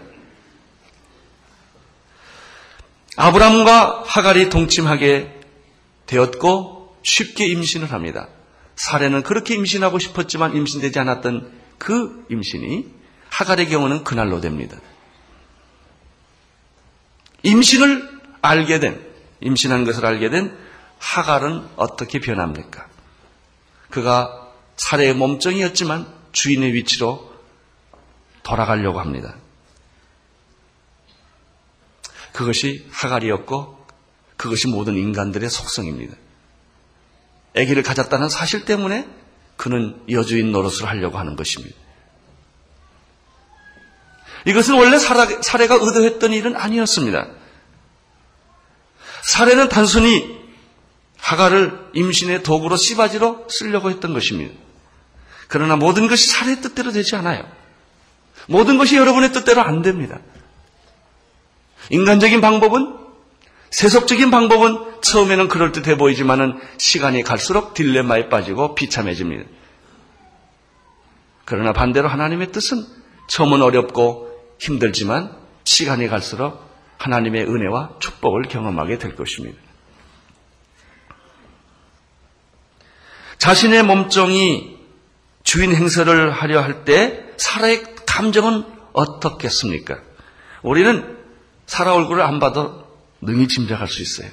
아브라함과 3.17 4.03
하갈이 4.05 4.49
동침하게 4.49 5.33
되었고 6.05 6.97
쉽게 7.01 7.47
임신을 7.47 7.91
합니다. 7.91 8.27
사례는 8.75 9.23
그렇게 9.23 9.55
임신하고 9.55 9.99
싶었지만 9.99 10.55
임신되지 10.55 10.99
않았던 10.99 11.51
그 11.77 12.25
임신이 12.29 12.93
하갈의 13.29 13.69
경우는 13.69 14.03
그날로 14.03 14.41
됩니다. 14.41 14.77
임신을 17.45 18.21
알게 18.41 18.79
된, 18.79 19.05
임신한 19.39 19.85
것을 19.85 20.05
알게 20.05 20.29
된 20.29 20.57
하갈은 20.97 21.67
어떻게 21.75 22.19
변합니까? 22.19 22.87
그가 23.91 24.51
사례의 24.75 25.13
몸종이었지만 25.13 26.07
주인의 26.31 26.73
위치로 26.73 27.31
돌아가려고 28.43 28.99
합니다. 28.99 29.35
그것이 32.33 32.85
하갈이었고 32.91 33.85
그것이 34.37 34.67
모든 34.67 34.97
인간들의 34.97 35.49
속성입니다. 35.49 36.17
아기를 37.55 37.83
가졌다는 37.83 38.27
사실 38.27 38.65
때문에 38.65 39.07
그는 39.55 40.03
여주인 40.09 40.51
노릇을 40.51 40.87
하려고 40.87 41.17
하는 41.17 41.35
것입니다. 41.35 41.75
이것은 44.45 44.75
원래 44.75 44.97
사례가 44.97 45.75
의도했던 45.81 46.33
일은 46.33 46.55
아니었습니다. 46.55 47.27
사례는 49.23 49.69
단순히 49.69 50.39
하가를 51.17 51.89
임신의 51.93 52.43
도구로 52.43 52.77
씨바지로 52.77 53.47
쓰려고 53.49 53.89
했던 53.89 54.13
것입니다. 54.13 54.53
그러나 55.47 55.75
모든 55.75 56.07
것이 56.07 56.27
사례의 56.29 56.61
뜻대로 56.61 56.91
되지 56.91 57.15
않아요. 57.15 57.43
모든 58.47 58.77
것이 58.77 58.95
여러분의 58.95 59.31
뜻대로 59.31 59.61
안 59.61 59.81
됩니다. 59.81 60.19
인간적인 61.89 62.41
방법은 62.41 62.97
세속적인 63.71 64.29
방법은 64.31 65.01
처음에는 65.01 65.47
그럴듯해 65.47 65.97
보이지만은 65.97 66.59
시간이 66.77 67.23
갈수록 67.23 67.73
딜레마에 67.73 68.29
빠지고 68.29 68.75
비참해집니다. 68.75 69.49
그러나 71.45 71.73
반대로 71.73 72.07
하나님의 72.07 72.51
뜻은 72.51 72.85
처음은 73.27 73.61
어렵고 73.61 74.34
힘들지만 74.59 75.35
시간이 75.63 76.07
갈수록 76.07 76.63
하나님의 76.97 77.43
은혜와 77.43 77.95
축복을 77.99 78.43
경험하게 78.43 78.97
될 78.97 79.15
것입니다. 79.15 79.57
자신의 83.37 83.83
몸종이 83.83 84.77
주인 85.43 85.75
행세를 85.75 86.31
하려 86.31 86.61
할 86.61 86.85
때 86.85 87.23
사라의 87.37 87.83
감정은 88.05 88.63
어떻겠습니까? 88.93 89.99
우리는 90.63 91.17
사라 91.67 91.93
얼굴을 91.93 92.23
안 92.23 92.39
봐도 92.39 92.85
능히 93.21 93.47
짐작할 93.47 93.87
수 93.87 94.01
있어요. 94.01 94.29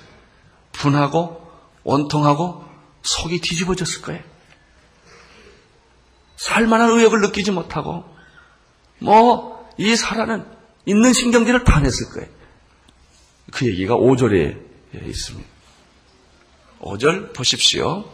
분하고 0.73 1.51
원통하고 1.83 2.65
속이 3.03 3.41
뒤집어졌을 3.41 4.03
거예요. 4.03 4.23
살만한 6.37 6.91
의욕을 6.91 7.21
느끼지 7.21 7.51
못하고 7.51 8.05
뭐 8.99 9.62
이 9.79 9.97
사라는 9.97 10.45
있는 10.87 11.13
신경질을 11.13 11.65
다 11.65 11.81
냈을 11.81 12.11
거예요. 12.11 12.29
그 13.53 13.67
얘기가 13.67 13.97
5절에 13.97 14.57
있습니다. 15.07 15.49
5절 16.81 17.35
보십시오. 17.35 18.05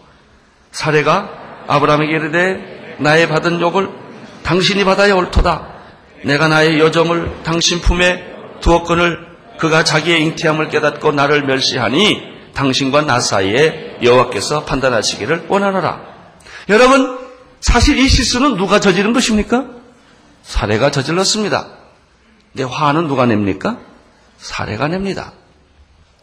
사례가 0.73 1.65
아브라함에게 1.67 2.13
이르되 2.13 2.97
나의 3.01 3.29
받은 3.29 3.61
욕을 3.61 3.89
당신이 4.43 4.85
받아야 4.85 5.15
옳도다. 5.15 5.79
내가 6.25 6.49
나의 6.49 6.79
여정을 6.81 7.43
당신 7.45 7.81
품에 7.81 8.25
두었건을 8.61 9.27
그가 9.59 9.85
자기의 9.85 10.23
잉태함을 10.23 10.69
깨닫고 10.69 11.13
나를 11.13 11.45
멸시하니 11.45 12.53
당신과 12.55 13.03
나 13.03 13.21
사이에 13.21 13.99
여호와께서 14.03 14.65
판단하시기를 14.65 15.47
원하노라. 15.49 16.01
여러분 16.69 17.19
사실 17.61 17.99
이 17.99 18.09
실수는 18.09 18.57
누가 18.57 18.81
저지른 18.81 19.13
것입니까? 19.13 19.78
사례가 20.49 20.91
저질렀습니다. 20.91 21.69
내 22.55 22.63
화는 22.63 23.07
누가 23.07 23.27
냅니까? 23.27 23.79
사례가 24.39 24.89
냅니다. 24.89 25.35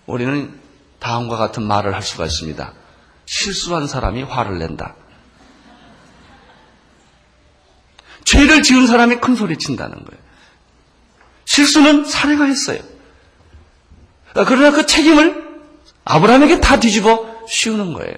우리는 0.08 0.60
다음과 1.00 1.38
같은 1.38 1.62
말을 1.62 1.94
할 1.94 2.02
수가 2.02 2.26
있습니다. 2.26 2.74
실수한 3.28 3.86
사람이 3.86 4.24
화를 4.24 4.58
낸다. 4.58 4.96
죄를 8.24 8.64
지은 8.64 8.88
사람이 8.88 9.18
큰 9.18 9.36
소리 9.36 9.58
친다는 9.58 9.94
거예요. 9.94 10.24
실수는 11.46 12.06
사례가 12.06 12.46
했어요. 12.46 12.80
그러나 14.34 14.72
그 14.72 14.88
책임을 14.88 15.62
아브라함에게 16.04 16.62
다 16.62 16.80
뒤집어 16.80 17.46
씌우는 17.48 17.94
거예요. 17.94 18.16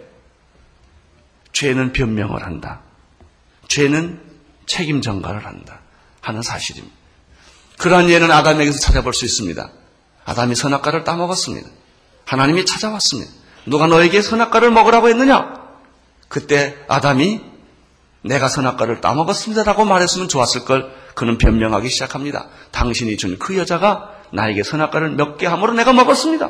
죄는 1.52 1.91
변명을 1.91 2.46
한다. 2.46 2.80
죄는 3.67 4.22
책임 4.67 5.02
전가를 5.02 5.46
한다. 5.46 5.82
하는 6.27 6.41
사실입니다. 6.41 6.93
그러한 7.77 8.09
예는 8.09 8.31
아담에게서 8.31 8.79
찾아볼 8.79 9.13
수 9.13 9.23
있습니다. 9.25 9.69
아담이 10.25 10.55
선악과를 10.55 11.03
따먹었습니다. 11.05 11.69
하나님이 12.25 12.65
찾아왔습니다. 12.65 13.31
누가 13.65 13.87
너에게 13.87 14.21
선악과를 14.21 14.71
먹으라고 14.71 15.07
했느냐? 15.07 15.53
그때 16.27 16.75
아담이 16.89 17.41
내가 18.23 18.49
선악과를 18.49 18.99
따먹었습니다라고 18.99 19.85
말했으면 19.85 20.27
좋았을 20.27 20.65
걸 20.65 20.91
그는 21.15 21.37
변명하기 21.37 21.87
시작합니다. 21.89 22.47
당신이 22.71 23.15
준 23.17 23.37
그 23.39 23.57
여자가 23.57 24.11
나에게 24.33 24.63
선악과를 24.63 25.11
몇 25.11 25.37
개 25.37 25.45
함으로 25.47 25.71
내가 25.73 25.93
먹었습니다. 25.93 26.49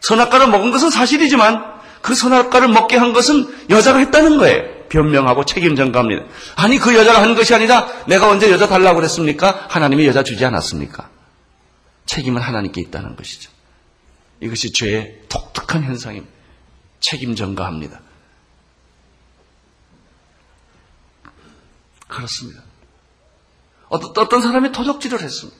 선악과를 0.00 0.48
먹은 0.48 0.70
것은 0.72 0.90
사실이지만 0.90 1.64
그 2.02 2.14
선악과를 2.14 2.68
먹게 2.68 2.96
한 2.98 3.14
것은 3.14 3.68
여자가 3.70 3.98
했다는 4.00 4.36
거예요. 4.36 4.79
변명하고 4.90 5.46
책임 5.46 5.74
전가합니다. 5.76 6.24
아니 6.56 6.78
그 6.78 6.94
여자가 6.94 7.22
한 7.22 7.34
것이 7.34 7.54
아니라 7.54 7.88
내가 8.06 8.28
언제 8.28 8.50
여자 8.50 8.66
달라고 8.68 8.96
그랬습니까? 8.96 9.66
하나님이 9.70 10.06
여자 10.06 10.22
주지 10.22 10.44
않았습니까? 10.44 11.08
책임은 12.04 12.42
하나님께 12.42 12.80
있다는 12.82 13.16
것이죠. 13.16 13.50
이것이 14.40 14.72
죄의 14.72 15.22
독특한 15.28 15.84
현상입니다. 15.84 16.30
책임 16.98 17.34
전가합니다. 17.34 18.00
그렇습니다. 22.08 22.62
어떤, 23.88 24.10
어떤 24.16 24.42
사람이 24.42 24.72
도덕질을 24.72 25.20
했습니다. 25.20 25.58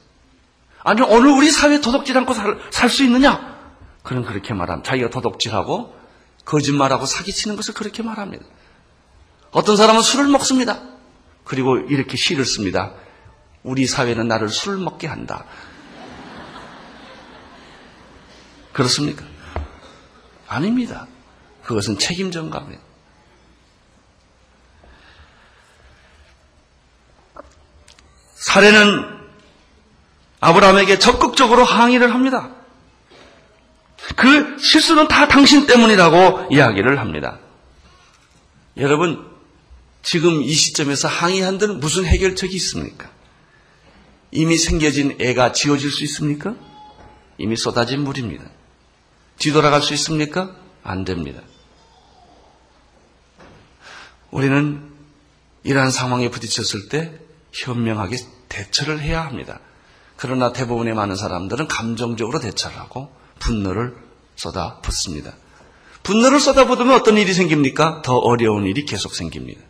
아니, 0.83 1.03
오늘 1.03 1.31
우리 1.31 1.51
사회에 1.51 1.81
도덕질 1.81 2.17
않고 2.19 2.35
살 2.35 2.89
수 2.91 3.05
있느냐? 3.05 3.59
그는 4.03 4.25
그렇게 4.25 4.55
말합니다. 4.55 4.89
자기가 4.89 5.11
도덕질하고 5.11 5.95
거짓말하고 6.45 7.07
사기치는 7.07 7.55
것을 7.57 7.75
그렇게 7.75 8.03
말합니다. 8.03 8.45
어떤 9.51 9.77
사람은 9.77 10.03
술을 10.03 10.29
먹습니다. 10.29 10.81
그리고 11.45 11.79
이렇게 11.79 12.17
시를 12.17 12.45
씁니다. 12.45 12.93
우리 13.63 13.87
사회는 13.87 14.29
나를 14.29 14.49
술 14.49 14.79
먹게 14.79 15.07
한다. 15.07 15.45
그렇습니까? 18.73 19.25
아닙니다. 20.49 21.07
그것은 21.65 21.99
책임 21.99 22.31
전가입니다. 22.31 22.81
사례는 28.35 29.21
아브라함에게 30.41 30.99
적극적으로 30.99 31.65
항의를 31.65 32.15
합니다. 32.15 32.51
그 34.17 34.59
실수는 34.59 35.09
다 35.09 35.29
당신 35.29 35.67
때문이라고 35.67 36.49
이야기를 36.51 36.99
합니다. 36.99 37.39
여러분, 38.77 39.30
지금 40.03 40.43
이 40.43 40.53
시점에서 40.53 41.09
항의한들 41.09 41.75
무슨 41.75 42.05
해결책이 42.05 42.55
있습니까? 42.57 43.11
이미 44.31 44.57
생겨진 44.57 45.17
애가 45.21 45.53
지워질 45.53 45.91
수 45.91 46.05
있습니까? 46.05 46.55
이미 47.39 47.57
쏟아진 47.57 48.03
물입니다. 48.03 48.45
뒤돌아갈 49.39 49.83
수 49.83 49.95
있습니까? 49.95 50.57
안 50.83 51.05
됩니다. 51.05 51.43
우리는 54.31 54.91
이러한 55.65 55.91
상황에 55.91 56.31
부딪혔을 56.31 56.89
때 56.89 57.13
현명하게 57.53 58.19
대처를 58.49 59.01
해야 59.01 59.25
합니다. 59.25 59.61
그러나 60.17 60.53
대부분의 60.53 60.95
많은 60.95 61.17
사람들은 61.17 61.67
감정적으로 61.67 62.39
대처를 62.41 62.77
하고 62.79 63.11
분노를 63.39 63.97
쏟아붓습니다. 64.37 65.35
분노를 66.03 66.41
쏟아붓으면 66.41 66.95
어떤 66.95 67.19
일이 67.19 67.33
생깁니까? 67.33 68.03
더 68.03 68.17
어려운 68.17 68.67
일이 68.67 68.85
계속 68.85 69.15
생깁니다. 69.15 69.63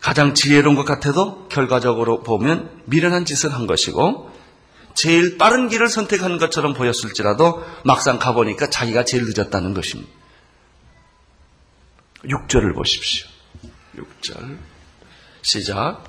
가장 0.00 0.34
지혜로운 0.34 0.76
것 0.76 0.84
같아도 0.84 1.48
결과적으로 1.48 2.22
보면 2.22 2.70
미련한 2.86 3.24
짓을 3.24 3.52
한 3.52 3.66
것이고 3.66 4.30
제일 4.94 5.38
빠른 5.38 5.68
길을 5.68 5.88
선택한 5.88 6.38
것처럼 6.38 6.74
보였을지라도 6.74 7.64
막상 7.84 8.18
가보니까 8.18 8.70
자기가 8.70 9.04
제일 9.04 9.24
늦었다는 9.26 9.74
것입니다. 9.74 10.10
6절을 12.24 12.74
보십시오. 12.74 13.28
6절. 13.96 14.58
시작. 15.42 16.04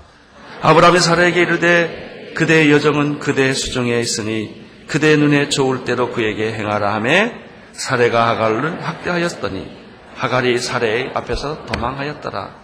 아브라함이 0.62 1.00
사라에게 1.00 1.42
이르되 1.42 2.34
그대의 2.36 2.72
여정은 2.72 3.20
그대의 3.20 3.54
수정에 3.56 4.00
있으니 4.00 4.62
그대의 4.88 5.18
눈에 5.18 5.50
좋을 5.50 5.86
대로 5.86 6.12
그에게 6.12 6.54
행하라 6.54 6.94
하매 6.96 7.34
사례가 7.74 8.28
하갈을 8.30 8.84
학대하였더니 8.84 9.82
하갈이 10.16 10.60
사례의 10.60 11.12
앞에서 11.14 11.66
도망하였더라. 11.66 12.61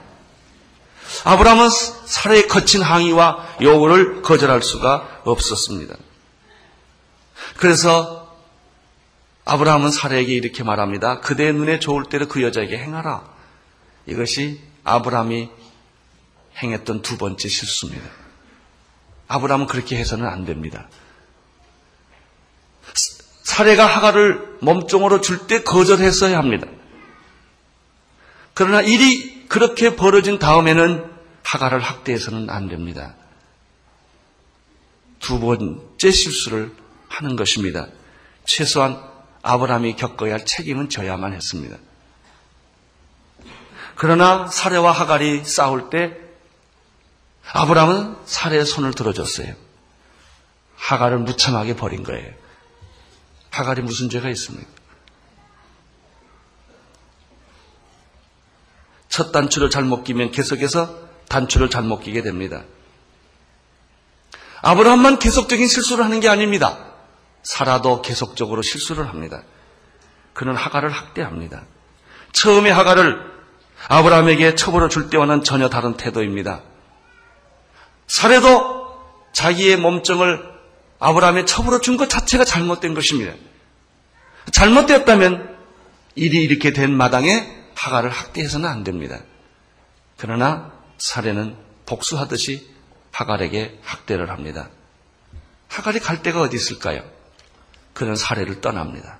아브라함은 1.23 1.69
사례의 1.69 2.47
거친 2.47 2.81
항의와 2.81 3.57
요구를 3.61 4.21
거절할 4.21 4.61
수가 4.61 5.21
없었습니다. 5.23 5.95
그래서 7.57 8.35
아브라함은 9.45 9.91
사례에게 9.91 10.33
이렇게 10.33 10.63
말합니다. 10.63 11.21
그대의 11.21 11.53
눈에 11.53 11.79
좋을 11.79 12.05
대로 12.05 12.27
그 12.27 12.41
여자에게 12.43 12.77
행하라. 12.77 13.23
이것이 14.05 14.61
아브라함이 14.83 15.49
행했던 16.61 17.01
두 17.01 17.17
번째 17.17 17.47
실수입니다. 17.47 18.09
아브라함은 19.27 19.67
그렇게 19.67 19.97
해서는 19.97 20.25
안 20.25 20.45
됩니다. 20.45 20.89
사례가 23.43 23.85
하가를 23.85 24.57
몸종으로 24.61 25.21
줄 25.21 25.47
때 25.47 25.63
거절했어야 25.63 26.37
합니다. 26.37 26.67
그러나 28.53 28.81
일이 28.81 29.36
그렇게 29.57 29.95
벌어진 29.95 30.37
다음에는 30.37 31.09
하가를 31.43 31.79
학대해서는 31.79 32.51
안 32.51 32.67
됩니다. 32.67 33.15
두 35.17 35.39
번째 35.39 36.11
실수를 36.11 36.75
하는 37.09 37.35
것입니다. 37.35 37.87
최소한 38.45 39.03
아브라함이 39.41 39.95
겪어야 39.95 40.33
할 40.33 40.45
책임은 40.45 40.89
져야만 40.89 41.33
했습니다. 41.33 41.75
그러나 43.95 44.45
사례와 44.45 44.91
하갈이 44.91 45.43
싸울 45.43 45.89
때 45.89 46.15
아브라함은 47.51 48.17
사례의 48.27 48.63
손을 48.63 48.93
들어줬어요. 48.93 49.55
하갈을 50.75 51.17
무참하게 51.17 51.75
버린 51.75 52.03
거예요. 52.03 52.31
하갈이 53.49 53.81
무슨 53.81 54.07
죄가 54.11 54.29
있습니까? 54.29 54.69
첫 59.17 59.31
단추를 59.31 59.71
잘못 59.71 60.03
끼면 60.03 60.29
계속해서 60.29 60.95
단추를 61.27 61.71
잘못 61.71 62.01
끼게 62.01 62.21
됩니다. 62.21 62.65
아브라함만 64.61 65.17
계속적인 65.17 65.67
실수를 65.67 66.05
하는 66.05 66.19
게 66.19 66.29
아닙니다. 66.29 66.77
사라도 67.41 68.03
계속적으로 68.03 68.61
실수를 68.61 69.09
합니다. 69.09 69.41
그는 70.33 70.55
하가를 70.55 70.91
학대합니다. 70.91 71.63
처음에 72.31 72.69
하가를 72.69 73.19
아브라함에게 73.87 74.53
처벌을 74.53 74.87
줄 74.89 75.09
때와는 75.09 75.43
전혀 75.43 75.67
다른 75.67 75.97
태도입니다. 75.97 76.61
사례도 78.05 78.99
자기의 79.33 79.77
몸정을 79.77 80.43
아브라함에 80.99 81.45
처벌을 81.45 81.81
준 81.81 81.97
것 81.97 82.07
자체가 82.07 82.45
잘못된 82.45 82.93
것입니다. 82.93 83.33
잘못되었다면 84.51 85.57
일이 86.13 86.43
이렇게 86.43 86.71
된 86.71 86.95
마당에 86.95 87.56
하가를 87.77 88.09
학대해서는 88.09 88.67
안 88.67 88.83
됩니다. 88.83 89.19
그러나 90.17 90.71
사례는 90.97 91.55
복수하듯이 91.85 92.67
하갈에게 93.11 93.79
학대를 93.83 94.29
합니다. 94.31 94.69
하갈이 95.69 95.99
갈 95.99 96.23
데가 96.23 96.41
어디 96.41 96.55
있을까요? 96.55 97.03
그는 97.93 98.15
사례를 98.15 98.61
떠납니다. 98.61 99.19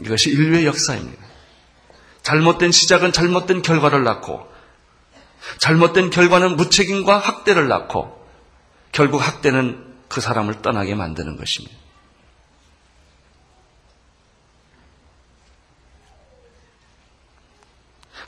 이것이 0.00 0.30
인류의 0.30 0.66
역사입니다. 0.66 1.22
잘못된 2.22 2.72
시작은 2.72 3.12
잘못된 3.12 3.62
결과를 3.62 4.02
낳고 4.02 4.50
잘못된 5.58 6.10
결과는 6.10 6.56
무책임과 6.56 7.18
학대를 7.18 7.68
낳고 7.68 8.26
결국 8.92 9.18
학대는 9.18 9.94
그 10.08 10.20
사람을 10.20 10.62
떠나게 10.62 10.94
만드는 10.94 11.36
것입니다. 11.36 11.83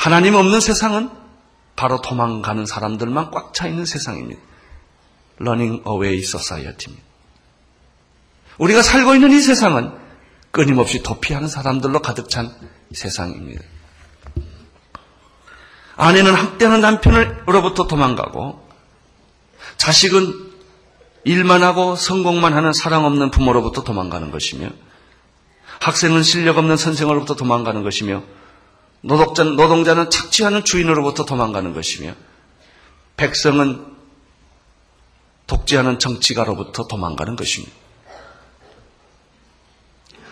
하나님 0.06 0.36
없는 0.36 0.60
세상은 0.60 1.10
바로 1.74 2.00
도망가는 2.00 2.64
사람들만 2.64 3.32
꽉 3.32 3.52
차 3.52 3.66
있는 3.66 3.84
세상입니다. 3.84 4.40
Running 5.40 5.82
Away 5.84 6.20
Society입니다. 6.20 7.04
우리가 8.58 8.82
살고 8.82 9.16
있는 9.16 9.32
이 9.32 9.40
세상은 9.40 9.90
끊임없이 10.52 11.02
도피하는 11.02 11.48
사람들로 11.48 12.02
가득 12.02 12.30
찬 12.30 12.54
세상입니다. 12.92 13.64
아내는 15.96 16.34
학대하는 16.34 16.80
남편으로부터 16.82 17.88
도망가고 17.88 18.64
자식은 19.76 20.52
일만 21.24 21.64
하고 21.64 21.96
성공만 21.96 22.54
하는 22.54 22.72
사랑 22.72 23.06
없는 23.06 23.32
부모로부터 23.32 23.82
도망가는 23.82 24.30
것이며 24.30 24.68
학생은 25.80 26.22
실력 26.22 26.58
없는 26.58 26.76
선생으로부터 26.76 27.34
도망가는 27.34 27.82
것이며 27.82 28.22
노동자, 29.00 29.44
노동자는 29.44 30.10
착취하는 30.10 30.64
주인으로부터 30.64 31.24
도망가는 31.24 31.74
것이며 31.74 32.14
백성은 33.16 33.94
독재하는 35.46 35.98
정치가로부터 35.98 36.86
도망가는 36.86 37.36
것입니다. 37.36 37.72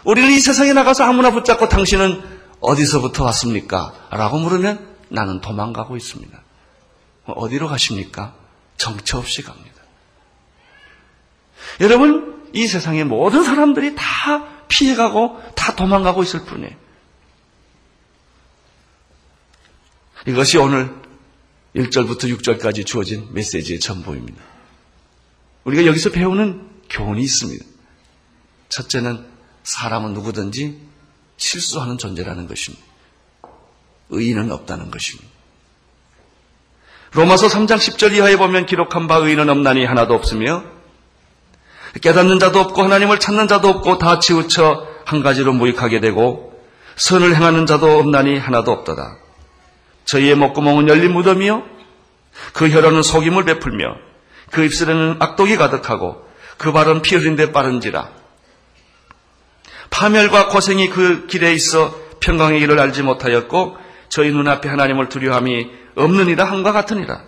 우리는 0.05 0.31
이 0.31 0.41
세상에 0.41 0.73
나가서 0.73 1.05
아무나 1.05 1.31
붙잡고 1.31 1.69
당신은 1.69 2.23
어디서부터 2.61 3.25
왔습니까? 3.25 3.93
라고 4.11 4.39
물으면 4.39 4.95
나는 5.09 5.41
도망가고 5.41 5.97
있습니다. 5.97 6.43
어디로 7.27 7.69
가십니까? 7.69 8.35
정처 8.77 9.19
없이 9.19 9.43
갑니다. 9.43 9.83
여러분, 11.81 12.51
이 12.53 12.67
세상의 12.67 13.05
모든 13.05 13.45
사람들이 13.45 13.95
다 13.95 14.47
피해가고 14.69 15.41
다 15.55 15.75
도망가고 15.75 16.23
있을 16.23 16.45
뿐이에요. 16.45 16.84
이것이 20.27 20.57
오늘 20.57 20.91
1절부터 21.77 22.35
6절까지 22.39 22.87
주어진 22.87 23.29
메시지의 23.33 23.79
전부입니다. 23.81 24.43
우리가 25.65 25.85
여기서 25.87 26.11
배우는 26.11 26.67
교훈이 26.89 27.23
있습니다. 27.23 27.65
첫째는 28.71 29.25
사람은 29.65 30.15
누구든지 30.15 30.79
실수하는 31.37 31.99
존재라는 31.99 32.49
것입니다. 32.49 32.85
의인은 34.11 34.51
없다는 34.51 34.91
것입니다. 34.91 35.29
로마서 37.13 37.49
3장 37.49 37.77
10절 37.77 38.15
이하에 38.15 38.37
보면 38.37 38.67
기록한 38.67 39.07
바 39.07 39.17
의인은 39.17 39.49
없나니 39.49 39.85
하나도 39.85 40.15
없으며 40.15 40.65
깨닫는 42.01 42.39
자도 42.39 42.61
없고 42.61 42.83
하나님을 42.83 43.21
찾는 43.21 43.47
자도 43.47 43.69
없고 43.69 43.99
다 43.99 44.19
치우쳐 44.19 44.89
한 45.05 45.23
가지로 45.23 45.53
무익하게 45.53 46.01
되고 46.01 46.61
선을 46.97 47.37
행하는 47.37 47.67
자도 47.67 47.99
없나니 47.99 48.39
하나도 48.39 48.73
없도다. 48.73 49.24
저희의 50.05 50.35
목구멍은 50.35 50.89
열린 50.89 51.13
무덤이요 51.13 51.65
그 52.53 52.69
혀로는 52.69 53.03
속임을 53.03 53.45
베풀며 53.45 53.97
그 54.51 54.65
입술에는 54.65 55.17
악독이 55.19 55.57
가득하고 55.57 56.25
그 56.59 56.73
발은 56.73 57.03
피 57.03 57.17
흘린 57.17 57.37
데 57.37 57.53
빠른지라 57.53 58.11
파멸과 59.91 60.49
고생이 60.49 60.91
그 60.91 61.27
길에 61.27 61.53
있어 61.53 61.95
평강의 62.21 62.61
길을 62.61 62.79
알지 62.81 63.03
못하였고 63.03 63.77
저희 64.09 64.31
눈앞에 64.31 64.69
하나님을 64.69 65.09
두려함이 65.09 65.71
없느니라 65.95 66.45
함과 66.45 66.73
같으니라. 66.73 67.23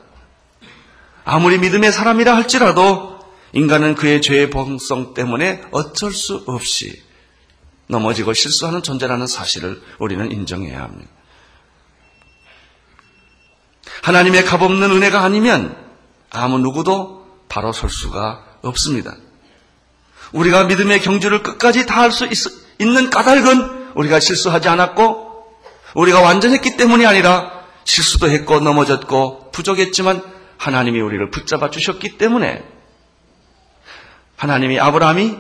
아무리 1.25 1.59
믿음의 1.59 1.93
사람이라 1.93 2.35
할지라도 2.35 3.19
인간은 3.53 3.95
그의 3.95 4.23
죄의 4.23 4.51
범성 4.51 5.15
때문에 5.15 5.63
어쩔 5.71 6.13
수 6.13 6.45
없이 6.47 7.03
넘어지고 7.89 8.33
실수하는 8.33 8.83
존재라는 8.83 9.27
사실을 9.27 9.83
우리는 9.99 10.31
인정해야 10.31 10.83
합니다. 10.83 11.11
하나님의 14.03 14.45
값없는 14.45 14.91
은혜가 14.91 15.23
아니면 15.23 15.77
아무 16.31 16.59
누구도 16.59 17.27
바로 17.49 17.73
설 17.73 17.89
수가 17.91 18.45
없습니다. 18.63 19.15
우리가 20.33 20.65
믿음의 20.65 21.01
경주를 21.01 21.43
끝까지 21.43 21.87
다 21.87 22.01
할 22.03 22.11
수 22.13 22.27
있는 22.79 23.09
까닭은 23.11 23.93
우리가 23.95 24.21
실수하지 24.21 24.69
않았고 24.69 25.47
우리가 25.95 26.21
완전했기 26.21 26.77
때문이 26.77 27.07
아니라 27.07 27.51
실수도 27.85 28.29
했고 28.29 28.61
넘어졌고 28.61 29.51
부족했지만 29.53 30.23
하나님이 30.59 31.01
우리를 31.01 31.31
붙잡아 31.31 31.71
주셨기 31.71 32.19
때문에 32.19 32.63
하나님이 34.37 34.79
아브라함이 34.81 35.39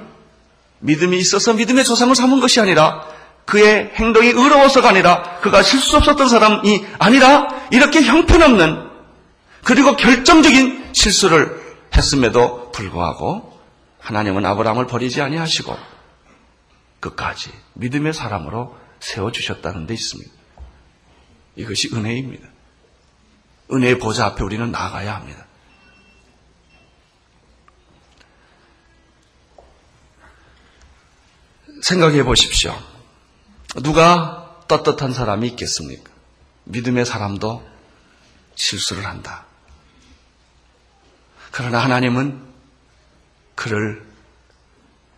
믿음이 0.78 1.18
있어서 1.18 1.52
믿음의 1.54 1.84
조상을 1.84 2.14
삼은 2.14 2.40
것이 2.40 2.60
아니라 2.60 3.06
그의 3.46 3.92
행동이 3.94 4.28
의로워서가 4.28 4.88
아니라 4.88 5.38
그가 5.40 5.62
실수 5.62 5.96
없었던 5.96 6.28
사람이 6.28 6.84
아니라 6.98 7.68
이렇게 7.70 8.02
형편없는 8.02 8.90
그리고 9.64 9.96
결정적인 9.96 10.90
실수를 10.92 11.64
했음에도 11.96 12.70
불구하고 12.72 13.58
하나님은 14.00 14.44
아브라함을 14.44 14.86
버리지 14.86 15.22
아니하시고 15.22 15.76
끝까지 17.00 17.50
믿음의 17.74 18.12
사람으로 18.12 18.76
세워 18.98 19.30
주셨다는 19.30 19.86
데 19.86 19.94
있습니다. 19.94 20.30
이것이 21.54 21.90
은혜입니다. 21.94 22.48
은혜의 23.72 23.98
보좌 23.98 24.26
앞에 24.26 24.42
우리는 24.42 24.70
나가야 24.70 25.14
합니다. 25.14 25.46
생각해 31.82 32.24
보십시오. 32.24 32.76
누가 33.82 34.64
떳떳한 34.68 35.12
사람이 35.12 35.48
있겠습니까? 35.48 36.10
믿음의 36.64 37.06
사람도 37.06 37.66
실수를 38.54 39.06
한다. 39.06 39.44
그러나 41.50 41.78
하나님은 41.78 42.44
그를 43.54 44.06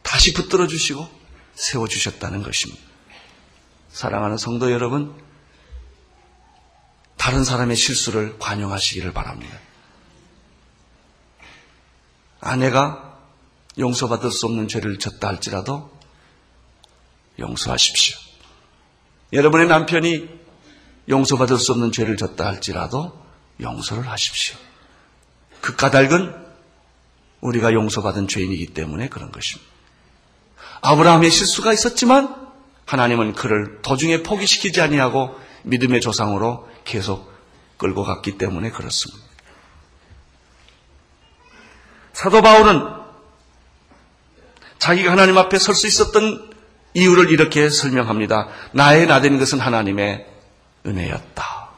다시 0.02 0.32
붙들어 0.32 0.66
주시고 0.66 1.08
세워 1.54 1.88
주셨다는 1.88 2.42
것입니다. 2.42 2.80
사랑하는 3.90 4.36
성도 4.36 4.70
여러분, 4.70 5.14
다른 7.16 7.44
사람의 7.44 7.76
실수를 7.76 8.38
관용하시기를 8.38 9.12
바랍니다. 9.12 9.58
아내가 12.40 13.18
용서받을 13.78 14.30
수 14.30 14.46
없는 14.46 14.68
죄를 14.68 14.98
졌다 14.98 15.26
할지라도 15.26 15.90
용서하십시오. 17.38 18.27
여러분의 19.32 19.66
남편이 19.68 20.28
용서받을 21.08 21.58
수 21.58 21.72
없는 21.72 21.92
죄를 21.92 22.16
졌다 22.16 22.44
할지라도 22.44 23.18
용서를 23.60 24.08
하십시오. 24.08 24.56
그 25.60 25.74
까닭은 25.76 26.46
우리가 27.40 27.72
용서받은 27.72 28.28
죄인이기 28.28 28.68
때문에 28.68 29.08
그런 29.08 29.32
것입니다. 29.32 29.70
아브라함의 30.80 31.30
실수가 31.30 31.72
있었지만 31.72 32.48
하나님은 32.86 33.34
그를 33.34 33.80
도중에 33.82 34.22
포기시키지 34.22 34.80
아니하고 34.80 35.38
믿음의 35.64 36.00
조상으로 36.00 36.68
계속 36.84 37.30
끌고 37.76 38.04
갔기 38.04 38.38
때문에 38.38 38.70
그렇습니다. 38.70 39.26
사도 42.12 42.42
바울은 42.42 42.82
자기가 44.78 45.12
하나님 45.12 45.36
앞에 45.38 45.58
설 45.58 45.74
수 45.74 45.86
있었던 45.86 46.47
이유를 46.98 47.30
이렇게 47.30 47.70
설명합니다. 47.70 48.48
나의 48.72 49.06
나 49.06 49.20
된 49.20 49.38
것은 49.38 49.60
하나님의 49.60 50.26
은혜였다. 50.86 51.68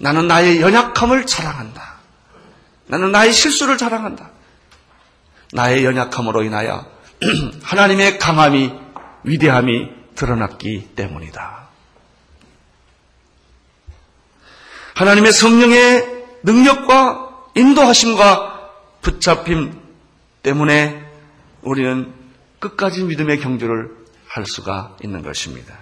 나는 0.00 0.26
나의 0.26 0.60
연약함을 0.60 1.26
자랑한다. 1.26 1.94
나는 2.86 3.12
나의 3.12 3.32
실수를 3.32 3.78
자랑한다. 3.78 4.30
나의 5.52 5.84
연약함으로 5.84 6.42
인하여 6.42 6.84
하나님의 7.62 8.18
강함이, 8.18 8.72
위대함이 9.22 9.88
드러났기 10.16 10.90
때문이다. 10.96 11.64
하나님의 14.94 15.32
성령의 15.32 16.24
능력과 16.42 17.30
인도하심과 17.56 18.70
붙잡힘 19.00 19.80
때문에 20.42 21.04
우리는 21.62 22.12
끝까지 22.64 23.02
믿음의 23.04 23.40
경주를 23.40 23.90
할 24.26 24.46
수가 24.46 24.96
있는 25.02 25.22
것입니다. 25.22 25.78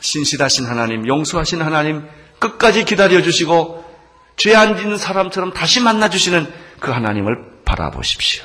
신실하신 0.00 0.66
하나님, 0.66 1.06
용서하신 1.06 1.62
하나님, 1.62 2.06
끝까지 2.38 2.84
기다려주시고 2.84 3.80
죄 4.36 4.54
안 4.54 4.76
짓는 4.76 4.98
사람처럼 4.98 5.52
다시 5.52 5.80
만나주시는 5.80 6.52
그 6.78 6.90
하나님을 6.90 7.62
바라보십시오. 7.64 8.44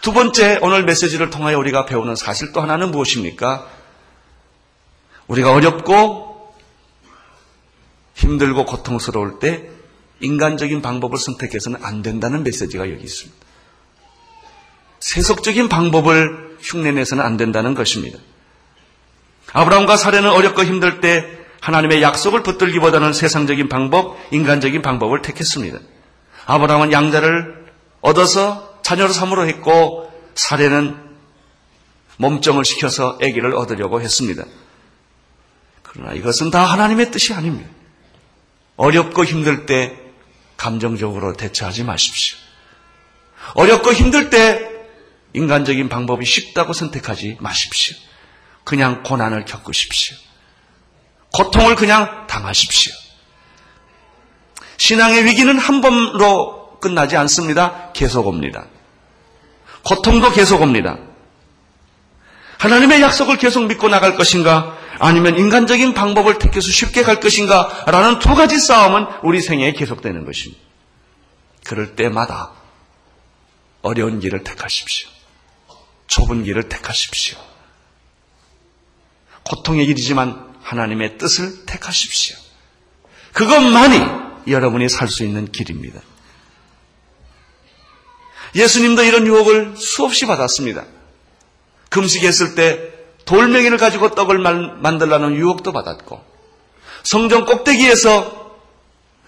두 0.00 0.12
번째 0.12 0.58
오늘 0.62 0.84
메시지를 0.84 1.30
통하여 1.30 1.58
우리가 1.58 1.86
배우는 1.86 2.16
사실 2.16 2.52
또 2.52 2.60
하나는 2.60 2.90
무엇입니까? 2.90 3.68
우리가 5.28 5.52
어렵고 5.52 6.54
힘들고 8.14 8.66
고통스러울 8.66 9.38
때 9.38 9.68
인간적인 10.20 10.82
방법을 10.82 11.18
선택해서는 11.18 11.84
안 11.84 12.02
된다는 12.02 12.44
메시지가 12.44 12.90
여기 12.90 13.02
있습니다. 13.02 13.43
세속적인 15.04 15.68
방법을 15.68 16.56
흉내내서는 16.62 17.22
안 17.22 17.36
된다는 17.36 17.74
것입니다. 17.74 18.18
아브라함과 19.52 19.98
사례는 19.98 20.30
어렵고 20.30 20.64
힘들 20.64 21.02
때 21.02 21.28
하나님의 21.60 22.00
약속을 22.00 22.42
붙들기보다는 22.42 23.12
세상적인 23.12 23.68
방법, 23.68 24.16
인간적인 24.30 24.80
방법을 24.80 25.20
택했습니다. 25.20 25.78
아브라함은 26.46 26.92
양자를 26.92 27.66
얻어서 28.00 28.78
자녀로 28.82 29.12
삼으로 29.12 29.46
했고 29.46 30.10
사례는 30.34 30.96
몸정을 32.16 32.64
시켜서 32.64 33.18
아기를 33.22 33.54
얻으려고 33.54 34.00
했습니다. 34.00 34.42
그러나 35.82 36.14
이것은 36.14 36.50
다 36.50 36.64
하나님의 36.64 37.10
뜻이 37.10 37.34
아닙니다. 37.34 37.68
어렵고 38.76 39.26
힘들 39.26 39.66
때 39.66 39.98
감정적으로 40.56 41.34
대처하지 41.34 41.84
마십시오. 41.84 42.38
어렵고 43.52 43.92
힘들 43.92 44.30
때 44.30 44.73
인간적인 45.34 45.88
방법이 45.88 46.24
쉽다고 46.24 46.72
선택하지 46.72 47.36
마십시오. 47.40 47.96
그냥 48.64 49.02
고난을 49.02 49.44
겪으십시오. 49.44 50.16
고통을 51.32 51.74
그냥 51.74 52.26
당하십시오. 52.26 52.92
신앙의 54.76 55.24
위기는 55.24 55.58
한 55.58 55.80
번로 55.80 56.78
끝나지 56.80 57.16
않습니다. 57.16 57.90
계속 57.92 58.26
옵니다. 58.26 58.66
고통도 59.84 60.32
계속 60.32 60.62
옵니다. 60.62 60.98
하나님의 62.58 63.02
약속을 63.02 63.36
계속 63.36 63.66
믿고 63.66 63.88
나갈 63.88 64.16
것인가 64.16 64.78
아니면 64.98 65.36
인간적인 65.36 65.92
방법을 65.92 66.38
택해서 66.38 66.70
쉽게 66.70 67.02
갈 67.02 67.20
것인가 67.20 67.84
라는 67.86 68.20
두 68.20 68.34
가지 68.34 68.58
싸움은 68.58 69.06
우리 69.22 69.40
생애에 69.40 69.72
계속되는 69.72 70.24
것입니다. 70.24 70.62
그럴 71.64 71.96
때마다 71.96 72.52
어려운 73.82 74.20
길을 74.20 74.44
택하십시오. 74.44 75.13
좁은 76.06 76.44
길을 76.44 76.68
택하십시오. 76.68 77.38
고통의 79.44 79.86
길이지만 79.86 80.54
하나님의 80.62 81.18
뜻을 81.18 81.66
택하십시오. 81.66 82.36
그것만이 83.32 84.50
여러분이 84.50 84.88
살 84.88 85.08
수 85.08 85.24
있는 85.24 85.50
길입니다. 85.50 86.00
예수님도 88.54 89.02
이런 89.02 89.26
유혹을 89.26 89.76
수없이 89.76 90.26
받았습니다. 90.26 90.84
금식했을 91.90 92.54
때 92.54 92.92
돌멩이를 93.24 93.78
가지고 93.78 94.10
떡을 94.10 94.38
만들라는 94.38 95.34
유혹도 95.36 95.72
받았고 95.72 96.22
성전 97.02 97.44
꼭대기에서 97.46 98.44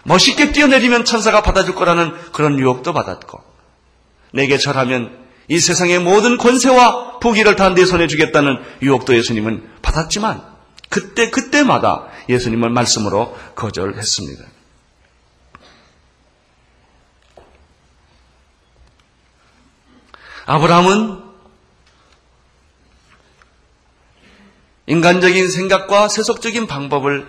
멋있게 0.04 0.52
뛰어내리면 0.52 1.04
천사가 1.04 1.42
받아줄 1.42 1.74
거라는 1.74 2.32
그런 2.32 2.58
유혹도 2.58 2.92
받았고 2.92 3.42
내게 4.32 4.58
절하면 4.58 5.25
이 5.48 5.58
세상의 5.60 6.00
모든 6.00 6.36
권세와 6.38 7.18
부귀를 7.20 7.56
다 7.56 7.70
내 7.74 7.84
손에 7.84 8.06
주겠다는 8.06 8.58
유혹도 8.82 9.16
예수님은 9.16 9.68
받았지만 9.82 10.42
그때 10.88 11.30
그때마다 11.30 12.08
예수님은 12.28 12.72
말씀으로 12.72 13.36
거절했습니다. 13.54 14.44
아브라함은 20.46 21.24
인간적인 24.86 25.50
생각과 25.50 26.08
세속적인 26.08 26.68
방법을 26.68 27.26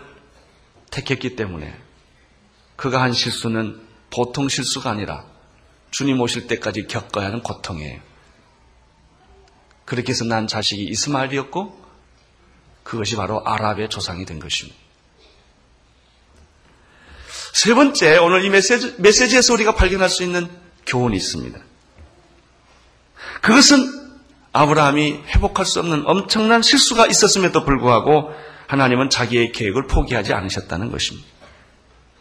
택했기 0.91 1.35
때문에 1.35 1.75
그가 2.75 3.01
한 3.01 3.13
실수는 3.13 3.81
보통 4.11 4.47
실수가 4.47 4.89
아니라 4.91 5.25
주님 5.91 6.19
오실 6.19 6.47
때까지 6.47 6.87
겪어야 6.87 7.27
하는 7.27 7.41
고통이에요. 7.41 8.01
그렇게 9.85 10.11
해서 10.11 10.25
난 10.25 10.47
자식이 10.47 10.83
이스마엘이었고 10.83 11.87
그것이 12.83 13.15
바로 13.15 13.45
아랍의 13.45 13.89
조상이 13.89 14.25
된 14.25 14.39
것입니다. 14.39 14.77
세 17.53 17.73
번째, 17.73 18.17
오늘 18.17 18.45
이 18.45 18.49
메시지, 18.49 18.95
메시지에서 18.99 19.53
우리가 19.53 19.75
발견할 19.75 20.09
수 20.09 20.23
있는 20.23 20.47
교훈이 20.85 21.15
있습니다. 21.17 21.59
그것은 23.41 23.77
아브라함이 24.53 25.23
회복할 25.35 25.65
수 25.65 25.79
없는 25.79 26.03
엄청난 26.05 26.61
실수가 26.61 27.07
있었음에도 27.07 27.63
불구하고 27.63 28.31
하나님은 28.67 29.09
자기의 29.09 29.51
계획을 29.53 29.87
포기하지 29.87 30.33
않으셨다는 30.33 30.91
것입니다. 30.91 31.27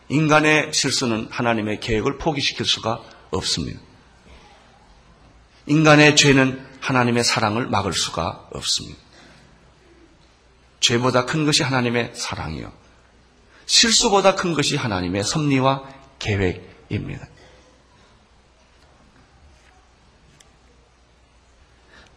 인간의 0.08 0.72
실수는 0.72 1.28
하나님의 1.30 1.80
계획을 1.80 2.18
포기시킬 2.18 2.64
수가 2.64 3.02
없습니다. 3.30 3.80
인간의 5.66 6.16
죄는 6.16 6.64
하나님의 6.80 7.24
사랑을 7.24 7.66
막을 7.66 7.92
수가 7.92 8.48
없습니다. 8.52 8.98
죄보다 10.80 11.24
큰 11.24 11.44
것이 11.44 11.62
하나님의 11.62 12.12
사랑이요. 12.14 12.72
실수보다 13.66 14.36
큰 14.36 14.54
것이 14.54 14.76
하나님의 14.76 15.24
섭리와 15.24 15.88
계획입니다. 16.18 17.26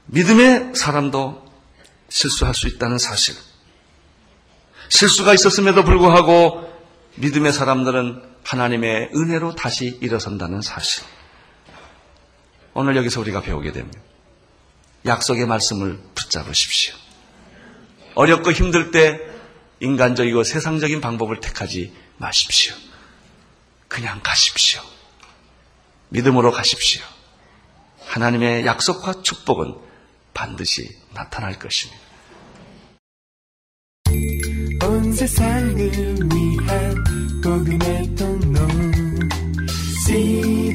믿음의 0.06 0.76
사람도 0.76 1.48
실수할 2.10 2.54
수 2.54 2.68
있다는 2.68 2.98
사실. 2.98 3.36
실수가 4.90 5.34
있었음에도 5.34 5.84
불구하고 5.84 6.68
믿음의 7.16 7.54
사람들은 7.54 8.29
하나님의 8.44 9.12
은혜로 9.14 9.56
다시 9.56 9.98
일어선다는 10.02 10.62
사실. 10.62 11.04
오늘 12.74 12.96
여기서 12.96 13.20
우리가 13.22 13.42
배우게 13.42 13.72
됩니다. 13.72 14.00
약속의 15.06 15.46
말씀을 15.46 16.00
붙잡으십시오. 16.16 16.96
어렵고 18.16 18.52
힘들 18.52 18.92
때 18.92 19.20
인간적이고 19.80 20.44
세상적인 20.44 21.00
방법을 21.02 21.40
택하지 21.40 21.94
마십시오. 22.18 22.76
그냥 23.88 24.20
가십시오. 24.22 24.82
믿음으로 26.10 26.52
가십시오. 26.52 27.02
하나님의 28.06 28.66
약속과 28.66 29.22
축복은 29.22 29.76
반드시 30.34 30.90
나타날 31.14 31.60
것입니다. 31.60 32.10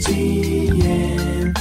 TMTV. 0.05 1.55